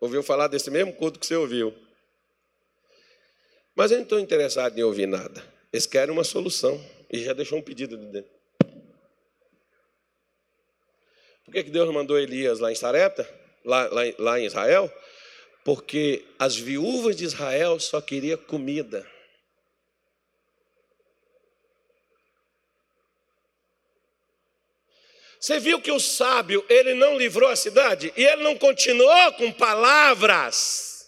[0.00, 1.74] Ouviu falar desse mesmo culto que você ouviu.
[3.74, 5.44] Mas eu não estou interessado em ouvir nada.
[5.72, 6.80] Eles querem uma solução.
[7.10, 8.37] E já deixou um pedido de dentro.
[11.48, 13.26] Por que, que Deus mandou Elias lá em Sarepta,
[13.64, 14.92] lá, lá, lá em Israel?
[15.64, 19.10] Porque as viúvas de Israel só queriam comida.
[25.40, 29.50] Você viu que o sábio, ele não livrou a cidade e ele não continuou com
[29.50, 31.06] palavras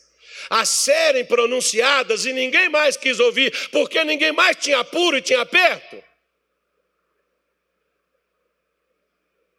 [0.48, 5.42] a serem pronunciadas e ninguém mais quis ouvir, porque ninguém mais tinha apuro e tinha
[5.42, 6.02] aperto.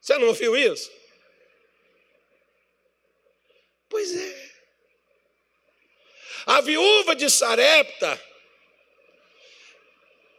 [0.02, 0.92] Você não ouviu isso?
[3.88, 4.52] Pois é.
[6.48, 8.20] A viúva de Sarepta,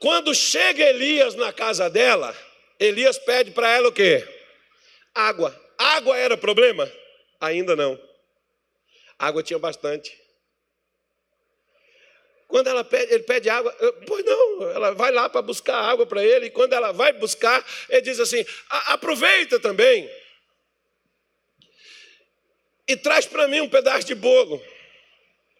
[0.01, 2.37] quando chega Elias na casa dela,
[2.79, 4.27] Elias pede para ela o quê?
[5.15, 5.57] Água.
[5.79, 6.91] Água era problema?
[7.41, 8.01] Ainda não.
[9.17, 10.22] Água tinha bastante.
[12.53, 13.73] Quando ela pede, ele pede água,
[14.07, 17.65] pois não, ela vai lá para buscar água para ele, e quando ela vai buscar,
[17.89, 20.07] ele diz assim: aproveita também.
[22.87, 24.63] E traz para mim um pedaço de bolo,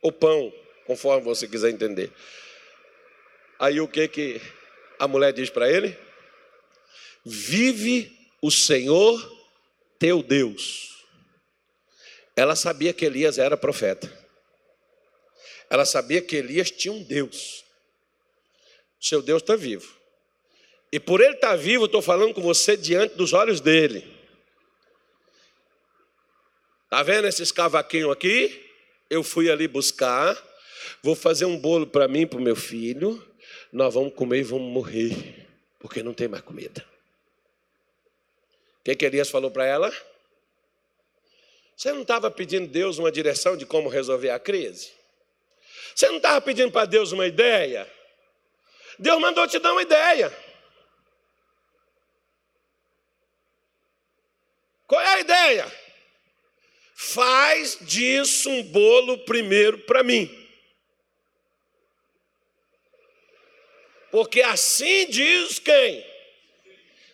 [0.03, 0.53] ou pão,
[0.87, 2.13] conforme você quiser entender.
[3.59, 4.43] Aí o que que
[4.99, 5.97] a mulher diz para ele?
[7.25, 9.19] Vive o Senhor
[9.99, 11.07] teu Deus.
[12.37, 14.22] Ela sabia que Elias era profeta.
[15.73, 17.65] Ela sabia que Elias tinha um Deus.
[19.01, 19.91] Seu Deus está vivo.
[20.93, 24.07] E por ele estar tá vivo, estou falando com você diante dos olhos dele.
[26.85, 28.71] Está vendo esses cavaquinhos aqui?
[29.09, 30.37] Eu fui ali buscar.
[31.03, 33.27] Vou fazer um bolo para mim, para o meu filho.
[33.73, 35.49] nós vamos comer e vamos morrer,
[35.81, 36.85] porque não tem mais comida.
[38.81, 39.91] O que, que Elias falou para ela?
[41.75, 45.01] Você não estava pedindo a Deus uma direção de como resolver a crise?
[45.95, 47.91] Você não estava pedindo para Deus uma ideia?
[48.99, 50.33] Deus mandou te dar uma ideia.
[54.87, 55.83] Qual é a ideia?
[56.95, 60.31] Faz disso um bolo primeiro para mim.
[64.11, 66.07] Porque assim diz quem?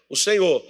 [0.09, 0.67] O Senhor.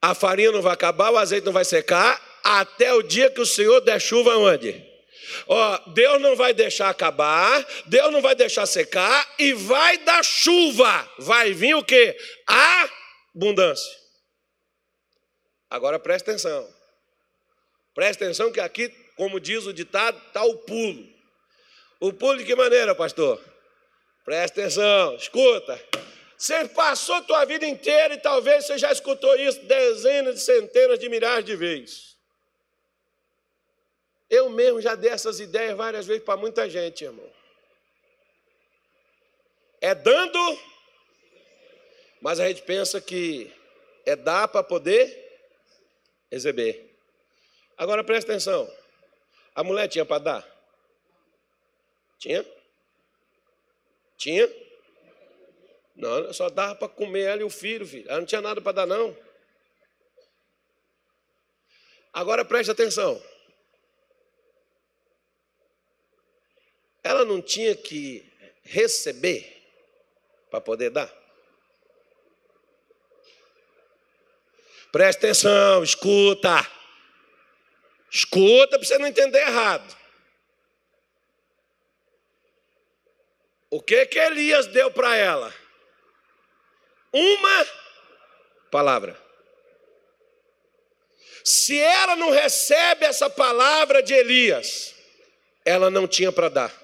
[0.00, 3.46] A farinha não vai acabar, o azeite não vai secar, até o dia que o
[3.46, 4.93] Senhor der chuva onde?
[5.46, 11.10] Ó, Deus não vai deixar acabar, Deus não vai deixar secar e vai dar chuva.
[11.18, 12.16] Vai vir o que?
[13.34, 13.92] Abundância.
[15.70, 16.72] Agora presta atenção.
[17.94, 21.04] Presta atenção que aqui, como diz o ditado, está o pulo.
[22.00, 23.42] O pulo de que maneira, pastor?
[24.24, 25.80] Presta atenção, escuta.
[26.36, 31.08] Você passou a tua vida inteira e talvez você já escutou isso dezenas, centenas de
[31.08, 32.13] milhares de vezes.
[34.28, 37.30] Eu mesmo já dei essas ideias várias vezes para muita gente, irmão.
[39.80, 40.58] É dando,
[42.20, 43.52] mas a gente pensa que
[44.06, 45.22] é dar para poder
[46.30, 46.96] receber.
[47.76, 48.70] Agora presta atenção.
[49.54, 50.54] A mulher tinha para dar?
[52.18, 52.44] Tinha?
[54.16, 54.50] Tinha?
[55.94, 58.08] Não, só dava para comer ela e o filho, filho.
[58.08, 59.16] Ela não tinha nada para dar, não.
[62.12, 63.22] Agora preste atenção.
[67.04, 68.24] Ela não tinha que
[68.64, 69.62] receber
[70.50, 71.12] para poder dar?
[74.90, 76.66] Preste atenção, escuta.
[78.10, 79.94] Escuta para você não entender errado.
[83.68, 85.52] O que que Elias deu para ela?
[87.12, 87.66] Uma
[88.70, 89.20] palavra.
[91.44, 94.94] Se ela não recebe essa palavra de Elias,
[95.64, 96.83] ela não tinha para dar.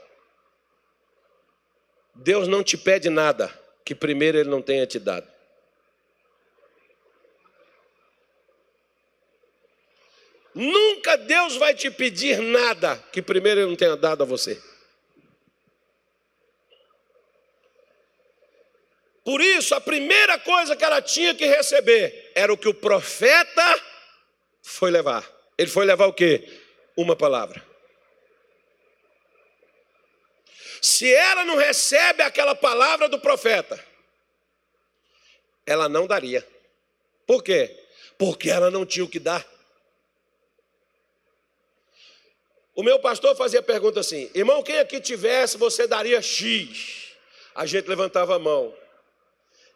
[2.23, 3.51] Deus não te pede nada
[3.85, 5.27] que primeiro Ele não tenha te dado.
[10.55, 14.61] Nunca Deus vai te pedir nada que primeiro Ele não tenha dado a você.
[19.25, 23.83] Por isso, a primeira coisa que ela tinha que receber era o que o profeta
[24.63, 25.27] foi levar.
[25.57, 26.47] Ele foi levar o quê?
[26.97, 27.70] Uma palavra.
[30.81, 33.83] Se ela não recebe aquela palavra do profeta,
[35.67, 36.47] ela não daria.
[37.27, 37.79] Por quê?
[38.19, 39.47] Porque ela não tinha o que dar.
[42.75, 47.15] O meu pastor fazia pergunta assim: irmão, quem aqui tivesse, você daria X?
[47.55, 48.75] A gente levantava a mão.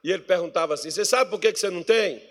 [0.03, 2.27] E ele perguntava assim: Você sabe por que você não tem?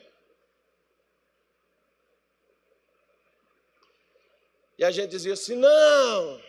[4.77, 6.41] E a gente dizia assim: Não.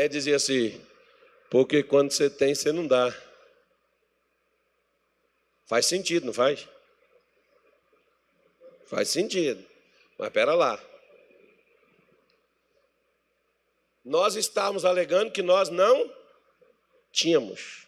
[0.00, 0.80] É dizer assim:
[1.50, 3.14] Porque quando você tem, você não dá.
[5.66, 6.66] Faz sentido, não faz?
[8.86, 9.64] Faz sentido.
[10.18, 10.82] Mas espera lá.
[14.04, 16.20] Nós estávamos alegando que nós não
[17.12, 17.86] Tínhamos.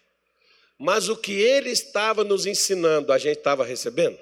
[0.77, 4.19] Mas o que ele estava nos ensinando, a gente estava recebendo?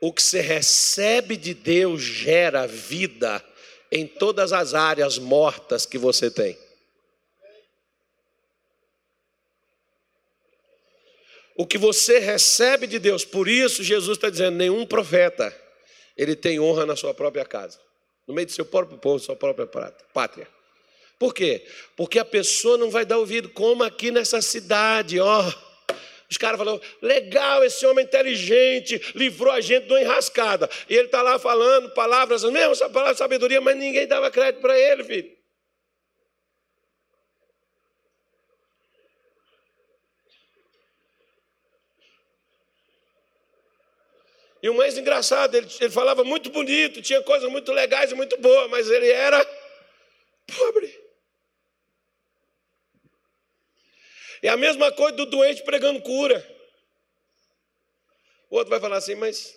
[0.00, 3.44] O que você recebe de Deus gera vida
[3.90, 6.58] em todas as áreas mortas que você tem.
[11.56, 15.54] O que você recebe de Deus, por isso Jesus está dizendo: nenhum profeta
[16.16, 17.78] ele tem honra na sua própria casa
[18.26, 19.66] no meio do seu próprio povo, sua própria
[20.12, 20.48] pátria.
[21.18, 21.64] Por quê?
[21.96, 25.52] Porque a pessoa não vai dar ouvido, como aqui nessa cidade, ó.
[26.28, 30.68] Os caras falaram, legal, esse homem inteligente, livrou a gente de uma enrascada.
[30.88, 34.60] E ele está lá falando palavras, mesmo essa palavra de sabedoria, mas ninguém dava crédito
[34.60, 35.36] para ele, filho.
[44.62, 48.36] E o mais engraçado, ele, ele falava muito bonito, tinha coisas muito legais e muito
[48.38, 49.46] boas, mas ele era
[50.46, 51.05] pobre.
[54.42, 56.44] É a mesma coisa do doente pregando cura.
[58.50, 59.54] O outro vai falar assim, mas.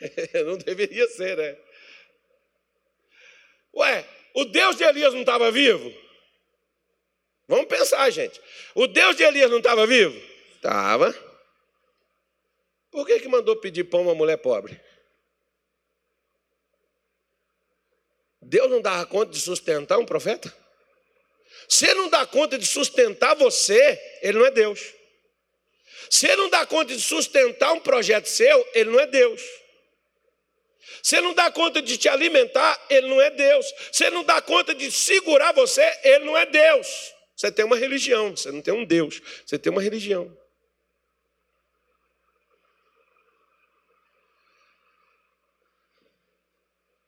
[0.44, 1.56] não deveria ser, né?
[3.74, 5.92] Ué, o Deus de Elias não estava vivo?
[7.48, 8.40] Vamos pensar, gente.
[8.74, 10.18] O Deus de Elias não estava vivo?
[10.54, 11.14] Estava.
[12.90, 14.80] Por que, que mandou pedir pão a uma mulher pobre?
[18.48, 20.54] Deus não dava conta de sustentar um profeta?
[21.68, 24.80] Se ele não dá conta de sustentar você, ele não é Deus.
[26.08, 29.42] Se ele não dá conta de sustentar um projeto seu, ele não é Deus.
[31.02, 33.66] Se ele não dá conta de te alimentar, ele não é Deus.
[33.90, 37.12] Se ele não dá conta de segurar você, ele não é Deus.
[37.34, 40.36] Você tem uma religião, você não tem um Deus, você tem uma religião.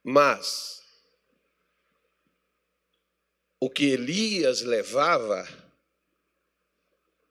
[0.02, 0.77] Mas
[3.68, 5.46] o que Elias levava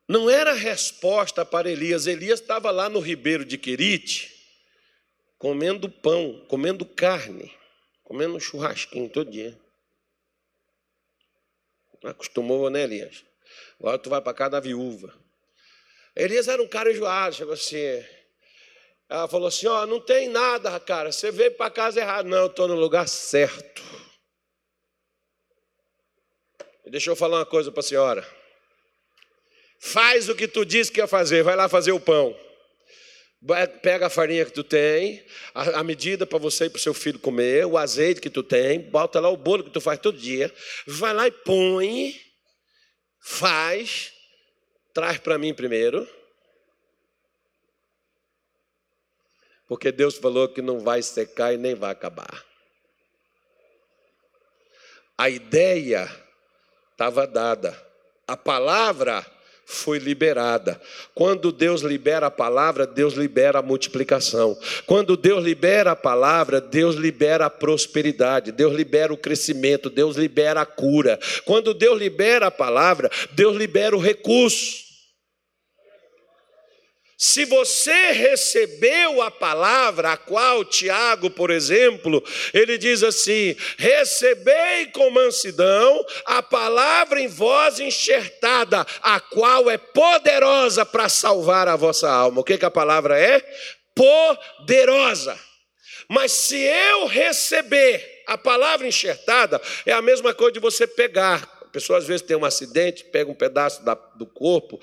[0.07, 2.05] não era resposta para Elias.
[2.05, 4.31] Elias estava lá no ribeiro de Querite,
[5.39, 7.51] comendo pão, comendo carne,
[8.03, 9.59] comendo churrasquinho todo dia.
[12.03, 13.25] Acostumou, né, Elias?
[13.79, 15.11] Agora tu vai para casa da viúva.
[16.15, 18.05] Elias era um cara enjoado, chegou assim.
[19.09, 22.27] Ela falou assim: Ó, não tem nada, cara, você veio para casa errado.
[22.27, 24.06] Não, eu estou no lugar certo.
[26.89, 28.37] Deixa eu falar uma coisa para a senhora.
[29.79, 32.37] Faz o que tu disse que ia fazer, vai lá fazer o pão.
[33.81, 35.23] Pega a farinha que tu tem,
[35.53, 38.79] a, medida para você e para o seu filho comer, o azeite que tu tem,
[38.79, 40.51] bota lá o bolo que tu faz todo dia,
[40.87, 42.19] vai lá e põe,
[43.21, 44.11] faz,
[44.93, 46.07] traz para mim primeiro.
[49.67, 52.43] Porque Deus falou que não vai secar e nem vai acabar.
[55.17, 56.09] A ideia
[56.97, 57.77] estava dada,
[58.27, 59.23] a palavra
[59.67, 60.81] foi liberada.
[61.13, 64.57] Quando Deus libera a palavra, Deus libera a multiplicação.
[64.87, 70.61] Quando Deus libera a palavra, Deus libera a prosperidade, Deus libera o crescimento, Deus libera
[70.61, 71.19] a cura.
[71.45, 74.86] Quando Deus libera a palavra, Deus libera o recurso.
[77.19, 85.09] Se você recebeu a palavra, a qual Tiago, por exemplo, ele diz assim: recebei com
[85.09, 92.41] mansidão a palavra em voz enxertada, a qual é poderosa para salvar a vossa alma.
[92.41, 93.43] O que, que a palavra é?
[93.95, 95.35] Poderosa.
[96.07, 101.57] Mas se eu receber a palavra enxertada, é a mesma coisa de você pegar.
[101.71, 104.79] Pessoa às vezes tem um acidente, pega um pedaço da, do corpo,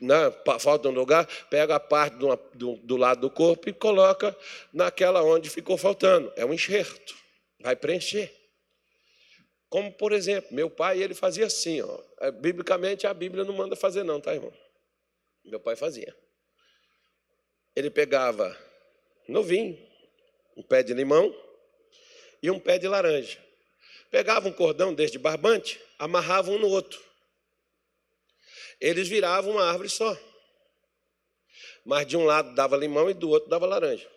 [0.00, 4.36] né, falta um lugar, pega a parte do, do, do, lado do corpo e coloca
[4.72, 6.32] naquela onde ficou faltando.
[6.36, 7.14] É um enxerto,
[7.60, 8.32] vai preencher.
[9.68, 12.00] Como, por exemplo, meu pai, ele fazia assim, ó.
[12.20, 14.52] É, biblicamente a Bíblia não manda fazer não, tá, irmão?
[15.44, 16.14] Meu pai fazia.
[17.76, 18.56] Ele pegava
[19.28, 19.78] novinho,
[20.56, 21.34] um pé de limão
[22.42, 23.38] e um pé de laranja.
[24.10, 27.07] Pegava um cordão desde barbante, amarrava um no outro
[28.80, 30.16] eles viravam uma árvore só.
[31.84, 34.10] Mas de um lado dava limão e do outro dava laranja.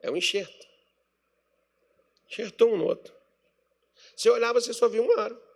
[0.00, 0.66] É um enxerto.
[2.28, 3.14] Enxertou um no outro.
[4.16, 5.46] Você olhava, você só via uma árvore.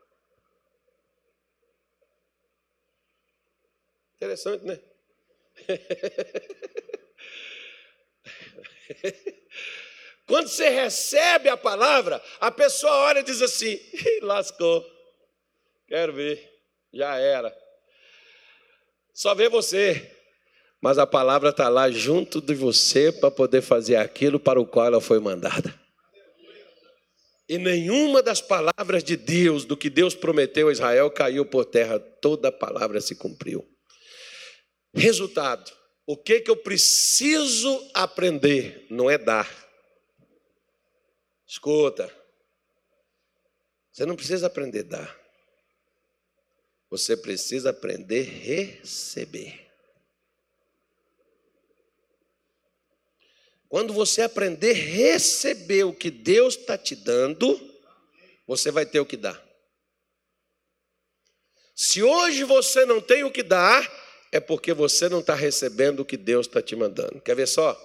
[4.17, 4.81] Interessante, né?
[10.27, 13.81] Quando você recebe a palavra, a pessoa olha e diz assim:
[14.23, 14.85] lascou,
[15.89, 16.63] quero ver,
[16.93, 17.70] já era.
[19.15, 20.17] Só vê você.
[20.81, 24.87] Mas a palavra está lá junto de você para poder fazer aquilo para o qual
[24.87, 25.79] ela foi mandada.
[27.49, 31.99] E nenhuma das palavras de Deus, do que Deus prometeu a Israel, caiu por terra.
[31.99, 33.69] Toda a palavra se cumpriu.
[34.95, 35.71] Resultado:
[36.07, 39.49] o que, que eu preciso aprender não é dar.
[41.47, 42.13] Escuta,
[43.93, 45.20] você não precisa aprender a dar.
[46.91, 49.71] Você precisa aprender a receber.
[53.69, 57.59] Quando você aprender a receber o que Deus está te dando,
[58.45, 59.41] você vai ter o que dar.
[61.77, 63.89] Se hoje você não tem o que dar,
[64.33, 67.21] é porque você não está recebendo o que Deus está te mandando.
[67.21, 67.81] Quer ver só?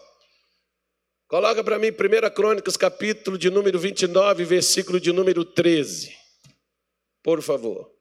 [1.27, 6.15] Coloca para mim 1 Crônicas, capítulo de número 29, versículo de número 13.
[7.21, 7.94] Por favor.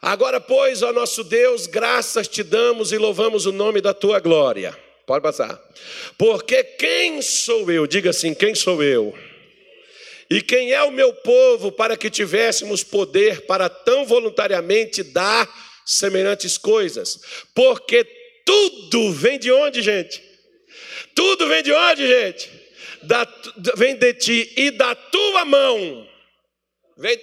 [0.00, 4.76] Agora, pois, ó nosso Deus, graças te damos e louvamos o nome da tua glória.
[5.06, 5.58] Pode passar.
[6.16, 7.86] Porque quem sou eu?
[7.86, 9.16] Diga assim: quem sou eu?
[10.30, 15.48] E quem é o meu povo para que tivéssemos poder para tão voluntariamente dar
[15.86, 17.18] semelhantes coisas?
[17.54, 18.04] Porque
[18.44, 20.22] tudo vem de onde, gente?
[21.14, 22.50] Tudo vem de onde, gente?
[23.02, 23.26] Da,
[23.76, 26.06] vem de ti e da tua mão.
[26.98, 27.18] Vem,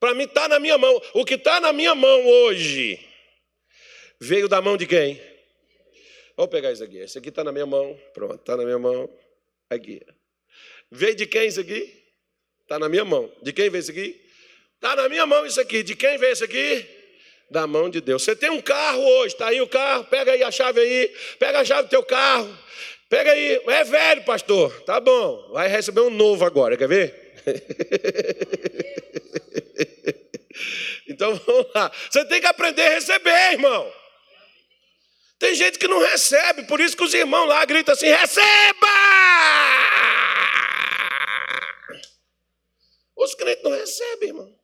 [0.00, 1.00] para mim está na minha mão.
[1.12, 2.98] O que está na minha mão hoje
[4.18, 5.20] veio da mão de quem?
[6.36, 6.96] Vou pegar isso aqui.
[6.96, 7.96] Esse aqui está na minha mão.
[8.14, 9.08] Pronto, está na minha mão.
[9.68, 10.00] Aqui.
[10.90, 11.94] Veio de quem isso aqui?
[12.62, 13.30] Está na minha mão.
[13.42, 14.18] De quem veio isso aqui?
[14.76, 15.82] Está na minha mão isso aqui.
[15.82, 16.86] De quem veio isso aqui?
[17.50, 18.22] Da mão de Deus.
[18.22, 21.60] Você tem um carro hoje, está aí o carro, pega aí a chave aí, pega
[21.60, 22.48] a chave do teu carro,
[23.08, 23.60] pega aí.
[23.66, 24.72] É velho, pastor.
[24.84, 25.50] Tá bom.
[25.52, 27.34] Vai receber um novo agora, quer ver?
[31.08, 31.90] então vamos lá.
[32.10, 33.92] Você tem que aprender a receber, irmão.
[35.38, 38.86] Tem gente que não recebe, por isso que os irmãos lá gritam assim: receba!
[43.16, 44.60] Os crentes não recebem, irmão.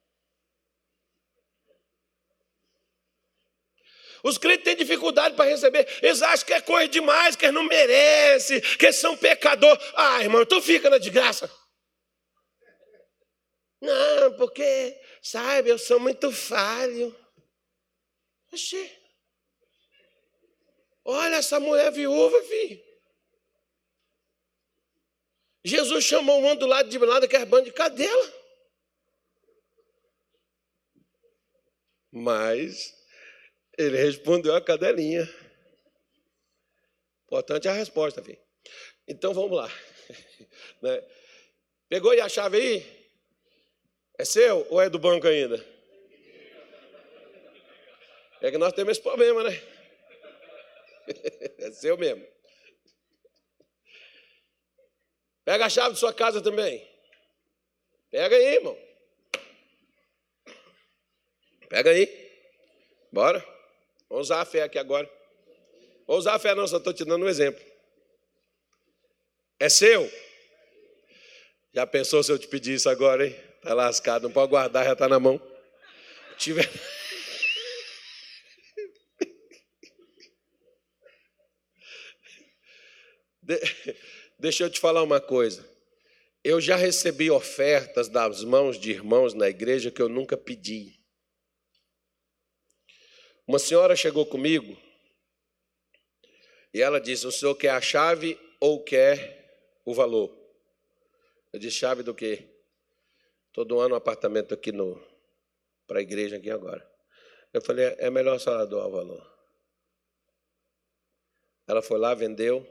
[4.23, 5.87] Os crentes têm dificuldade para receber.
[6.03, 9.79] Eles acham que é coisa demais, que eles não merecem, que eles são pecador.
[9.95, 11.51] Ah, irmão, tu fica na desgraça.
[13.81, 14.99] Não, porque,
[15.31, 17.15] sabe, eu sou muito falho.
[18.53, 18.91] Oxê.
[21.05, 22.85] Olha essa mulher viúva, filho.
[25.65, 28.33] Jesus chamou um do lado de lado que era bando de cadela.
[32.13, 32.95] Mas
[33.77, 35.29] ele respondeu a cadelinha.
[37.25, 38.41] Importante é a resposta, filho.
[39.07, 39.69] Então vamos lá.
[40.81, 41.03] Né?
[41.89, 42.96] Pegou aí a chave aí?
[44.19, 45.65] É seu ou é do banco ainda?
[48.41, 49.63] É que nós temos esse problema, né?
[51.59, 52.27] É seu mesmo.
[55.45, 56.85] Pega a chave de sua casa também.
[58.11, 58.77] Pega aí, irmão.
[61.69, 62.07] Pega aí.
[63.13, 63.39] Bora.
[64.09, 65.09] Vamos usar a fé aqui agora.
[66.07, 67.65] Vou usar a fé, não, só estou te dando um exemplo.
[69.59, 70.11] É seu.
[71.73, 73.46] Já pensou se eu te pedir isso agora, hein?
[73.67, 75.43] Está lascado, não pode guardar, já está na mão.
[76.39, 76.71] Tiver.
[83.43, 83.61] De...
[84.39, 85.69] Deixa eu te falar uma coisa.
[86.45, 91.01] Eu já recebi ofertas das mãos de irmãos na igreja que eu nunca pedi.
[93.49, 94.81] Uma senhora chegou comigo
[96.73, 100.33] e ela disse: O senhor quer a chave ou quer o valor?
[101.53, 102.56] Eu disse: Chave do quê?
[103.57, 105.03] Estou doando um apartamento aqui no
[105.87, 106.87] para a igreja aqui agora.
[107.55, 109.37] Eu falei: É melhor a senhora doar o valor.
[111.67, 112.67] Ela foi lá, vendeu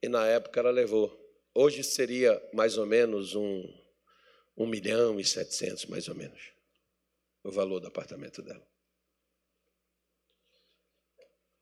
[0.00, 1.12] e na época ela levou.
[1.52, 3.64] Hoje seria mais ou menos um,
[4.56, 6.52] um milhão e setecentos, mais ou menos,
[7.42, 8.64] o valor do apartamento dela.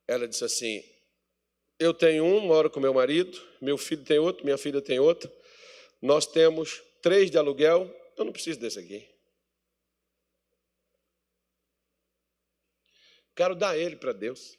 [0.07, 0.83] Ela disse assim:
[1.79, 5.31] Eu tenho um, moro com meu marido, meu filho tem outro, minha filha tem outro.
[5.99, 9.09] Nós temos três de aluguel, eu não preciso desse aqui.
[13.35, 14.57] Quero dar ele para Deus.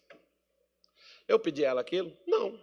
[1.29, 2.17] Eu pedi a ela aquilo?
[2.27, 2.61] Não.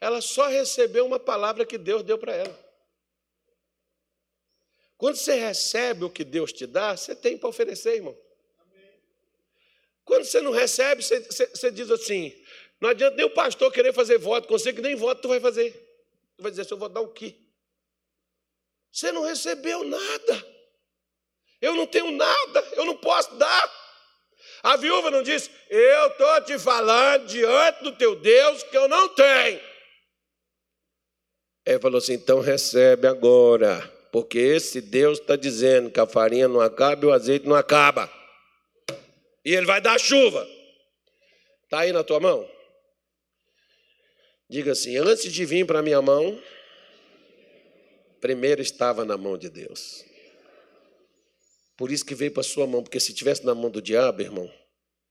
[0.00, 2.70] Ela só recebeu uma palavra que Deus deu para ela.
[4.96, 8.16] Quando você recebe o que Deus te dá, você tem para oferecer, irmão.
[10.04, 12.36] Quando você não recebe, você, você, você, diz assim:
[12.80, 15.40] não adianta nem o pastor querer fazer voto com você, que nem voto tu vai
[15.40, 15.72] fazer.
[16.36, 17.36] Tu vai dizer assim: eu vou dar o quê?
[18.92, 20.46] Você não recebeu nada.
[21.60, 23.80] Eu não tenho nada, eu não posso dar.
[24.62, 29.08] A viúva não disse: Eu estou te falando diante do teu Deus que eu não
[29.10, 29.60] tenho.
[31.66, 33.80] Ele falou assim: então recebe agora,
[34.10, 38.10] porque esse Deus está dizendo que a farinha não acaba e o azeite não acaba.
[39.44, 40.46] E ele vai dar chuva.
[41.64, 42.48] Está aí na tua mão?
[44.48, 46.42] Diga assim: antes de vir para minha mão,
[48.20, 50.04] primeiro estava na mão de Deus.
[51.76, 54.20] Por isso que veio para a sua mão, porque se tivesse na mão do diabo,
[54.20, 54.52] irmão,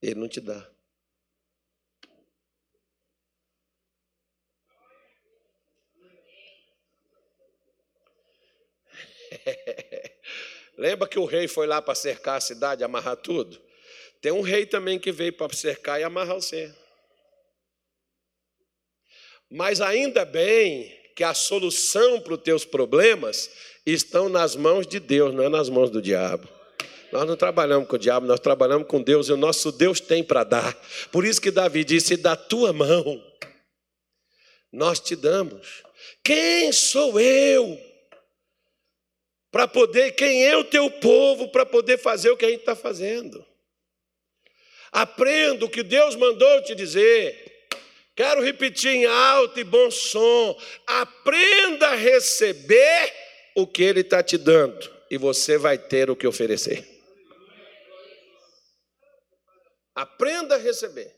[0.01, 0.70] ele não te dá.
[10.78, 13.60] Lembra que o rei foi lá para cercar a cidade, amarrar tudo?
[14.22, 16.74] Tem um rei também que veio para cercar e amarrar você.
[19.49, 23.50] Mas ainda bem que a solução para os teus problemas
[23.86, 26.48] estão nas mãos de Deus, não é nas mãos do diabo.
[27.12, 30.24] Nós não trabalhamos com o diabo, nós trabalhamos com Deus e o nosso Deus tem
[30.24, 30.74] para dar.
[31.12, 33.22] Por isso que Davi disse: da tua mão
[34.72, 35.84] nós te damos.
[36.24, 37.78] Quem sou eu
[39.52, 42.78] para poder, quem é o teu povo para poder fazer o que a gente está
[42.78, 43.46] fazendo?
[44.90, 47.49] Aprenda o que Deus mandou te dizer.
[48.20, 50.62] Quero repetir em alto e bom som.
[50.86, 53.14] Aprenda a receber
[53.56, 56.86] o que Ele está te dando, e você vai ter o que oferecer.
[59.96, 61.16] Aprenda a receber.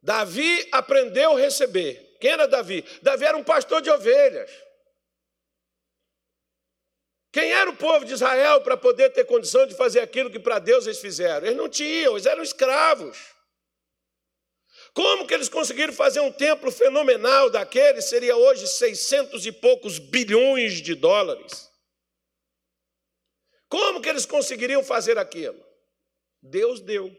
[0.00, 2.16] Davi aprendeu a receber.
[2.20, 2.84] Quem era Davi?
[3.02, 4.52] Davi era um pastor de ovelhas.
[7.32, 10.60] Quem era o povo de Israel para poder ter condição de fazer aquilo que para
[10.60, 11.44] Deus eles fizeram?
[11.44, 13.39] Eles não tinham, eles eram escravos.
[14.92, 18.00] Como que eles conseguiram fazer um templo fenomenal daquele?
[18.00, 21.70] Seria hoje 600 e poucos bilhões de dólares.
[23.68, 25.62] Como que eles conseguiriam fazer aquilo?
[26.42, 27.16] Deus deu.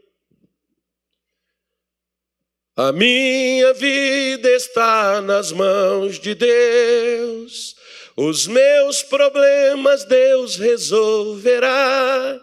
[2.75, 7.75] A minha vida está nas mãos de Deus.
[8.17, 12.39] Os meus problemas Deus resolverá.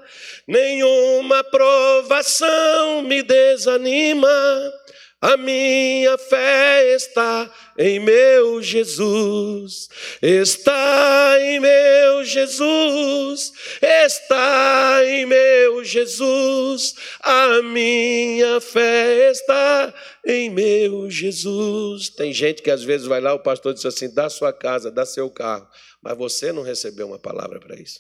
[0.46, 4.72] Nenhuma provação me desanima.
[5.20, 9.88] A minha fé está em meu Jesus,
[10.22, 13.52] está em meu Jesus,
[13.82, 16.94] está em meu Jesus.
[17.18, 19.92] A minha fé está
[20.24, 22.10] em meu Jesus.
[22.10, 25.04] Tem gente que às vezes vai lá, o pastor diz assim: dá sua casa, dá
[25.04, 25.68] seu carro,
[26.00, 27.98] mas você não recebeu uma palavra para isso.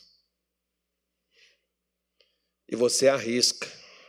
[2.70, 3.66] E você arrisca,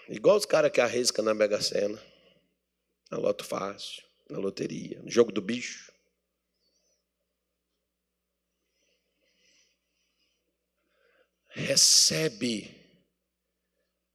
[0.07, 2.08] igual os caras que arriscam na Mega Sena
[3.09, 5.91] na loto fácil, na loteria, no jogo do bicho.
[11.49, 12.69] Recebe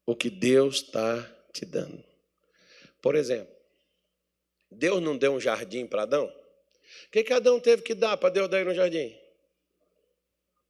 [0.06, 1.22] o que Deus está
[1.52, 2.02] te dando.
[3.02, 3.54] Por exemplo,
[4.70, 6.26] Deus não deu um jardim para Adão?
[6.26, 9.16] O que, que Adão teve que dar para Deus dar um jardim?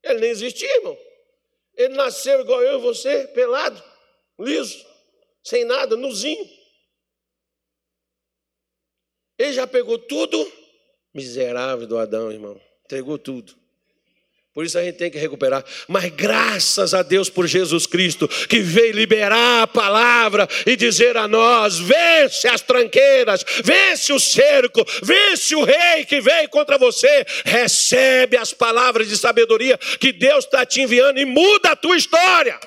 [0.03, 0.97] Ele nem existia, irmão.
[1.75, 3.83] Ele nasceu igual eu e você, pelado,
[4.39, 4.85] liso,
[5.43, 6.47] sem nada, nuzinho.
[9.37, 10.51] Ele já pegou tudo,
[11.13, 12.59] miserável do Adão, irmão.
[12.85, 13.53] Entregou tudo.
[14.55, 15.65] Por isso a gente tem que recuperar.
[15.85, 21.27] Mas graças a Deus por Jesus Cristo, que veio liberar a palavra e dizer a
[21.27, 27.25] nós: vence as tranqueiras, vence o cerco, vence o rei que veio contra você.
[27.43, 32.57] Recebe as palavras de sabedoria que Deus está te enviando e muda a tua história.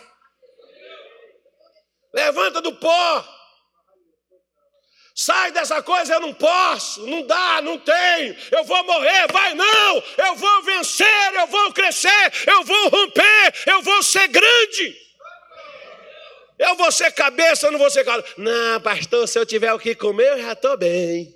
[2.12, 3.37] Levanta do pó.
[5.20, 10.02] Sai dessa coisa, eu não posso, não dá, não tenho, eu vou morrer, vai não,
[10.16, 14.96] eu vou vencer, eu vou crescer, eu vou romper, eu vou ser grande.
[16.56, 18.32] Eu vou ser cabeça, eu não vou ser cabeça.
[18.38, 21.34] Não, pastor, se eu tiver o que comer, eu já estou bem.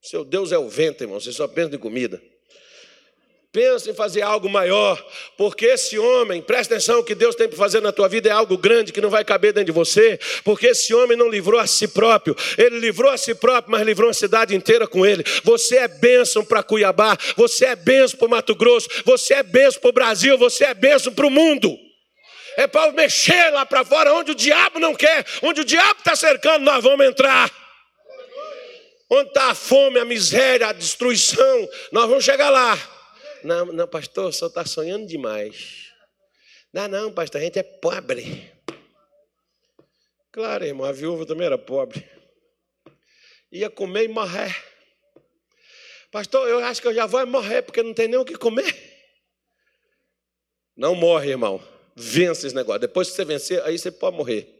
[0.00, 2.18] Seu Deus é o vento, irmão, você só pensa em comida.
[3.52, 5.02] Pensa em fazer algo maior,
[5.36, 8.32] porque esse homem, presta atenção, o que Deus tem para fazer na tua vida é
[8.32, 11.66] algo grande que não vai caber dentro de você, porque esse homem não livrou a
[11.66, 15.24] si próprio, ele livrou a si próprio, mas livrou a cidade inteira com ele.
[15.42, 19.90] Você é bênção para Cuiabá, você é bênção para Mato Grosso, você é bênção para
[19.90, 21.74] o Brasil, você é bênção para o mundo.
[22.58, 26.16] É para mexer lá para fora, onde o diabo não quer, onde o diabo está
[26.16, 27.50] cercando, nós vamos entrar.
[29.08, 32.95] Onde está a fome, a miséria, a destruição, nós vamos chegar lá.
[33.46, 35.92] Não, não, pastor, só está sonhando demais.
[36.72, 38.52] Não, não, pastor, a gente é pobre.
[40.32, 42.04] Claro, irmão, a viúva também era pobre.
[43.52, 44.52] Ia comer e morrer.
[46.10, 48.74] Pastor, eu acho que eu já vou morrer porque não tem nem o que comer.
[50.76, 51.62] Não morre, irmão.
[51.94, 52.80] Vence esse negócio.
[52.80, 54.52] Depois que você vencer, aí você pode morrer.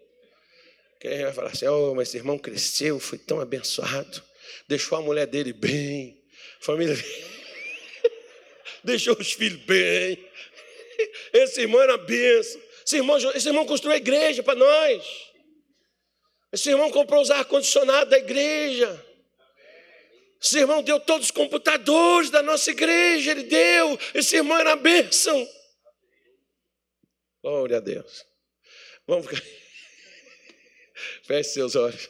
[1.00, 4.22] Quem vai falar assim: oh, mas esse irmão cresceu, foi tão abençoado,
[4.68, 6.22] deixou a mulher dele bem,
[6.60, 6.94] família
[8.86, 10.24] deixou os filhos bem.
[11.32, 12.62] Esse irmão era benção.
[12.86, 15.04] Esse irmão, esse irmão construiu a igreja para nós.
[16.52, 19.04] Esse irmão comprou os ar-condicionados da igreja.
[20.40, 23.98] Esse irmão deu todos os computadores da nossa igreja, ele deu.
[24.14, 25.46] Esse irmão era bênção.
[27.42, 28.24] Glória a Deus.
[29.06, 29.42] Vamos ficar.
[31.24, 32.08] Feche seus olhos.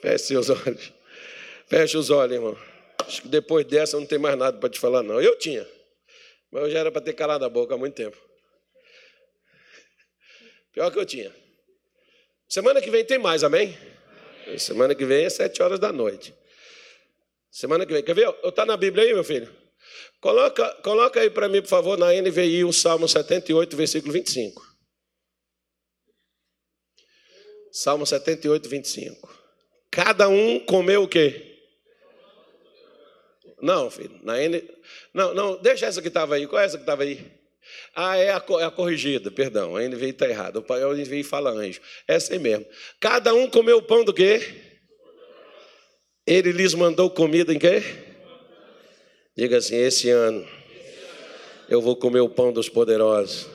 [0.00, 0.92] Feche seus olhos.
[1.68, 2.69] Feche os olhos, irmão.
[3.10, 5.20] Acho que depois dessa não tem mais nada para te falar, não.
[5.20, 5.66] Eu tinha,
[6.48, 8.16] mas eu já era para ter calado a boca há muito tempo.
[10.72, 11.34] Pior que eu tinha.
[12.48, 13.76] Semana que vem tem mais, amém?
[14.56, 16.32] Semana que vem é sete horas da noite.
[17.50, 18.04] Semana que vem.
[18.04, 18.32] Quer ver?
[18.44, 19.52] Está na Bíblia aí, meu filho?
[20.20, 24.64] Coloca, coloca aí para mim, por favor, na NVI, o Salmo 78, versículo 25.
[27.72, 29.36] Salmo 78, 25.
[29.90, 31.49] Cada um comeu o quê?
[33.62, 34.62] Não, filho, na N.
[35.12, 36.46] Não, não, deixa essa que estava aí.
[36.46, 37.24] Qual é essa que estava aí?
[37.94, 39.76] Ah, é a, é a, corrigida, perdão.
[39.76, 40.60] A NVI está errada.
[40.60, 41.80] O NVI fala anjo.
[42.06, 42.66] Essa aí mesmo.
[42.98, 44.40] Cada um comeu o pão do quê?
[46.26, 47.82] Ele lhes mandou comida em quê?
[49.36, 50.46] Diga assim: esse ano
[51.68, 53.48] eu vou comer o pão dos poderosos.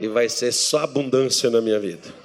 [0.00, 2.21] E vai ser só abundância na minha vida.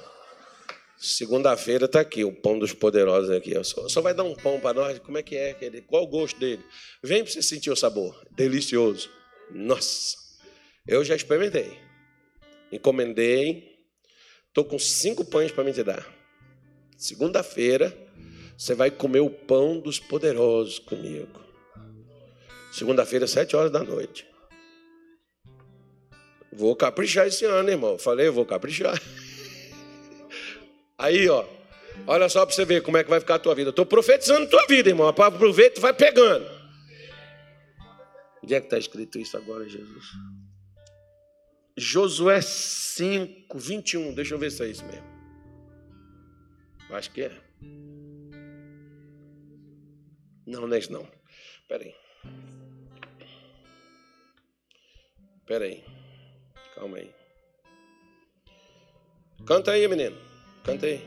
[1.00, 3.54] Segunda-feira está aqui, o pão dos poderosos aqui.
[3.62, 4.98] Só, só vai dar um pão para nós.
[4.98, 5.50] Como é que é?
[5.50, 6.64] Aquele, qual o gosto dele?
[7.02, 8.20] Vem para você sentir o sabor.
[8.32, 9.08] Delicioso.
[9.50, 10.16] Nossa,
[10.86, 11.78] eu já experimentei.
[12.72, 13.78] Encomendei.
[14.48, 16.04] Estou com cinco pães para me te dar.
[16.96, 17.96] Segunda-feira,
[18.56, 21.40] você vai comer o pão dos poderosos comigo.
[22.72, 24.26] Segunda-feira, sete horas da noite.
[26.52, 27.96] Vou caprichar esse ano, irmão.
[27.96, 29.00] Falei, vou caprichar.
[30.98, 31.46] Aí, ó.
[32.06, 33.70] Olha só para você ver como é que vai ficar a tua vida.
[33.70, 35.08] Estou profetizando a tua vida, irmão.
[35.08, 36.46] Aproveita e vai pegando.
[38.42, 40.06] Onde é que está escrito isso agora, Jesus?
[41.76, 44.14] Josué 5, 21.
[44.14, 45.06] Deixa eu ver se é isso mesmo.
[46.90, 47.40] Acho que é.
[50.46, 51.06] Não, não é isso não.
[51.60, 51.94] Espera aí.
[55.40, 55.84] Espera aí.
[56.74, 57.14] Calma aí.
[59.46, 60.27] Canta aí, menino.
[60.68, 61.00] Canta aí.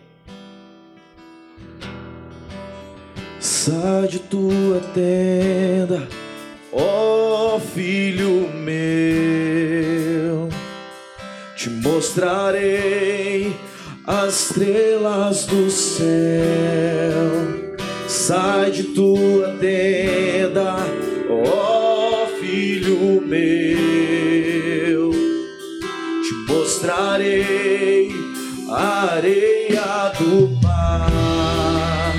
[3.39, 6.07] Sai de tua tenda,
[6.73, 10.49] ó filho meu,
[11.55, 13.55] te mostrarei
[14.07, 17.29] as estrelas do céu.
[18.07, 20.77] Sai de tua tenda,
[21.29, 28.09] ó filho meu, te mostrarei
[28.71, 29.50] a areia
[30.61, 32.13] mar.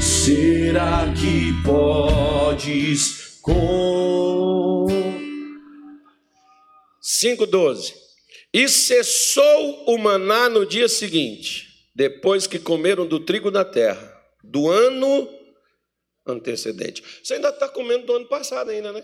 [0.00, 4.86] Será que podes com
[7.02, 7.94] 5,12
[8.52, 14.70] E cessou o maná no dia seguinte, depois que comeram do trigo da terra, do
[14.70, 15.28] ano
[16.26, 17.02] antecedente.
[17.22, 19.02] Você ainda está comendo do ano passado ainda, né?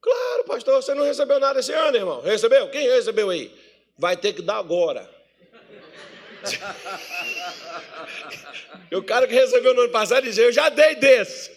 [0.00, 2.20] Claro, pastor, você não recebeu nada esse ano, irmão.
[2.20, 2.68] Recebeu?
[2.70, 3.52] Quem recebeu aí?
[3.98, 5.15] Vai ter que dar agora.
[8.92, 11.50] O cara que recebeu no ano passado dizia, eu já dei desse.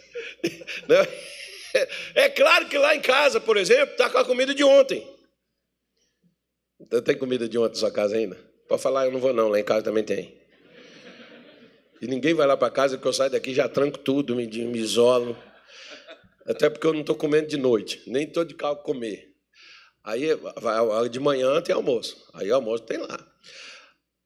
[2.15, 5.07] É claro que lá em casa, por exemplo, está com a comida de ontem.
[7.05, 8.35] Tem comida de ontem na sua casa ainda?
[8.67, 10.39] Pode falar, eu não vou não, lá em casa também tem.
[12.01, 14.79] E ninguém vai lá para casa que eu saio daqui já tranco tudo, me, me
[14.79, 15.37] isolo.
[16.45, 19.29] Até porque eu não estou comendo de noite, nem estou de carro comer.
[20.03, 20.29] Aí
[21.11, 22.25] de manhã tem almoço.
[22.33, 23.28] Aí o almoço tem lá.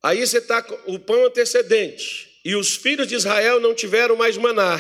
[0.04, 2.30] Aí você está com o pão antecedente.
[2.43, 4.78] E os filhos de Israel não tiveram mais maná.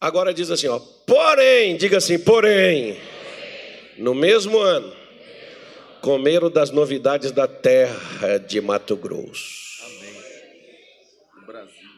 [0.00, 0.78] Agora diz assim, ó.
[0.78, 2.96] Porém, diga assim, porém,
[3.98, 4.94] no mesmo ano,
[6.00, 9.82] comeram das novidades da terra de Mato Grosso.
[9.84, 10.14] Amém.
[11.46, 11.88] Brasil.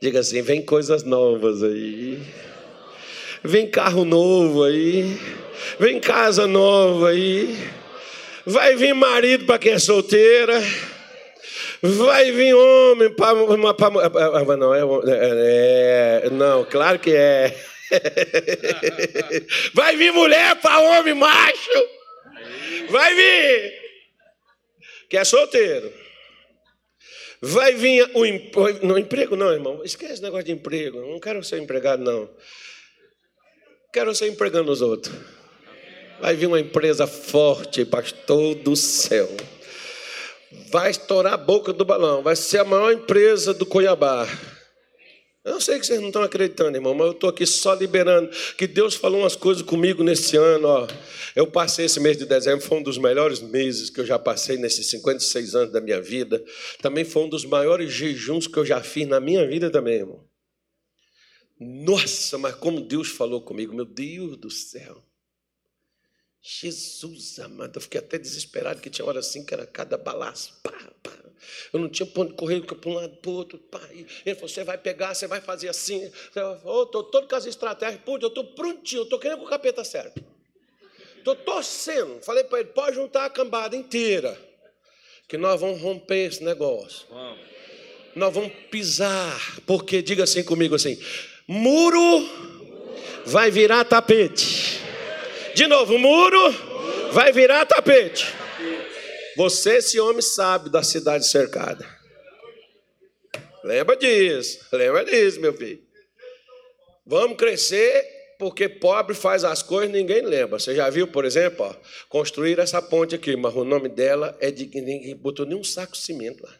[0.00, 2.22] Diga assim, vem coisas novas aí.
[3.42, 5.18] Vem carro novo aí.
[5.80, 7.58] Vem casa nova aí.
[8.46, 10.62] Vai vir marido para quem é solteira.
[11.82, 13.74] Vai vir homem para uma.
[13.74, 13.90] Pra,
[14.56, 17.54] não, é, é, é, não, claro que é.
[19.74, 21.88] Vai vir mulher para homem macho.
[22.88, 23.74] Vai vir.
[25.08, 25.92] Que é solteiro.
[27.40, 28.24] Vai vir o
[28.86, 29.82] não, emprego, não, irmão.
[29.84, 31.00] Esquece esse negócio de emprego.
[31.00, 32.28] Não quero ser empregado, não.
[33.92, 35.14] Quero ser empregando os outros.
[36.20, 39.28] Vai vir uma empresa forte, pastor do céu.
[40.70, 42.22] Vai estourar a boca do balão.
[42.22, 44.26] Vai ser a maior empresa do Cuiabá.
[45.46, 48.28] Eu sei que vocês não estão acreditando, irmão, mas eu estou aqui só liberando
[48.58, 50.66] que Deus falou umas coisas comigo nesse ano.
[50.66, 50.88] Ó.
[51.36, 54.56] Eu passei esse mês de dezembro, foi um dos melhores meses que eu já passei
[54.56, 56.44] nesses 56 anos da minha vida.
[56.82, 60.24] Também foi um dos maiores jejuns que eu já fiz na minha vida também, irmão.
[61.60, 65.05] Nossa, mas como Deus falou comigo, meu Deus do céu.
[66.48, 70.54] Jesus amado, eu fiquei até desesperado, que tinha hora assim que era cada balaço.
[70.62, 70.70] Pá,
[71.02, 71.10] pá.
[71.72, 73.58] Eu não tinha ponto de correr para um lado para o outro.
[73.58, 73.80] Pá.
[73.90, 76.08] Ele falou: você vai pegar, você vai fazer assim.
[76.36, 78.00] Eu estou todo com as estratégias.
[78.04, 80.24] Pô, eu estou prontinho, eu estou querendo que o capeta certo.
[81.18, 82.22] Estou torcendo.
[82.22, 84.40] Falei para ele: pode juntar a cambada inteira.
[85.26, 87.08] Que nós vamos romper esse negócio.
[87.10, 87.40] Vamos.
[88.14, 89.60] Nós vamos pisar.
[89.66, 90.96] Porque, diga assim comigo assim:
[91.48, 92.24] muro
[93.24, 94.85] vai virar tapete.
[95.56, 96.52] De novo, muro
[97.12, 98.26] vai virar tapete.
[99.38, 101.88] Você, esse homem, sabe da cidade cercada.
[103.64, 105.82] Lembra disso, lembra disso, meu filho.
[107.06, 110.58] Vamos crescer, porque pobre faz as coisas ninguém lembra.
[110.58, 111.74] Você já viu, por exemplo, ó,
[112.10, 115.94] construir essa ponte aqui, mas o nome dela é de ninguém botou nem um saco
[115.94, 116.54] de cimento lá.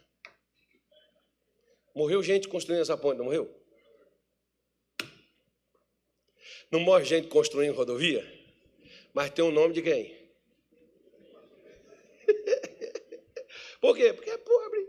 [1.95, 3.55] Morreu gente construindo essa ponte, não morreu?
[6.71, 8.36] Não morre gente construindo rodovia?
[9.17, 10.15] Mas tem o nome de quem?
[13.81, 14.13] Por quê?
[14.13, 14.87] Porque é pobre.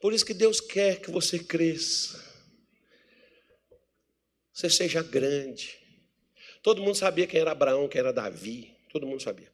[0.00, 2.18] Por isso que Deus quer que você cresça.
[4.50, 5.78] Você seja grande.
[6.62, 8.74] Todo mundo sabia quem era Abraão, quem era Davi.
[8.90, 9.52] Todo mundo sabia.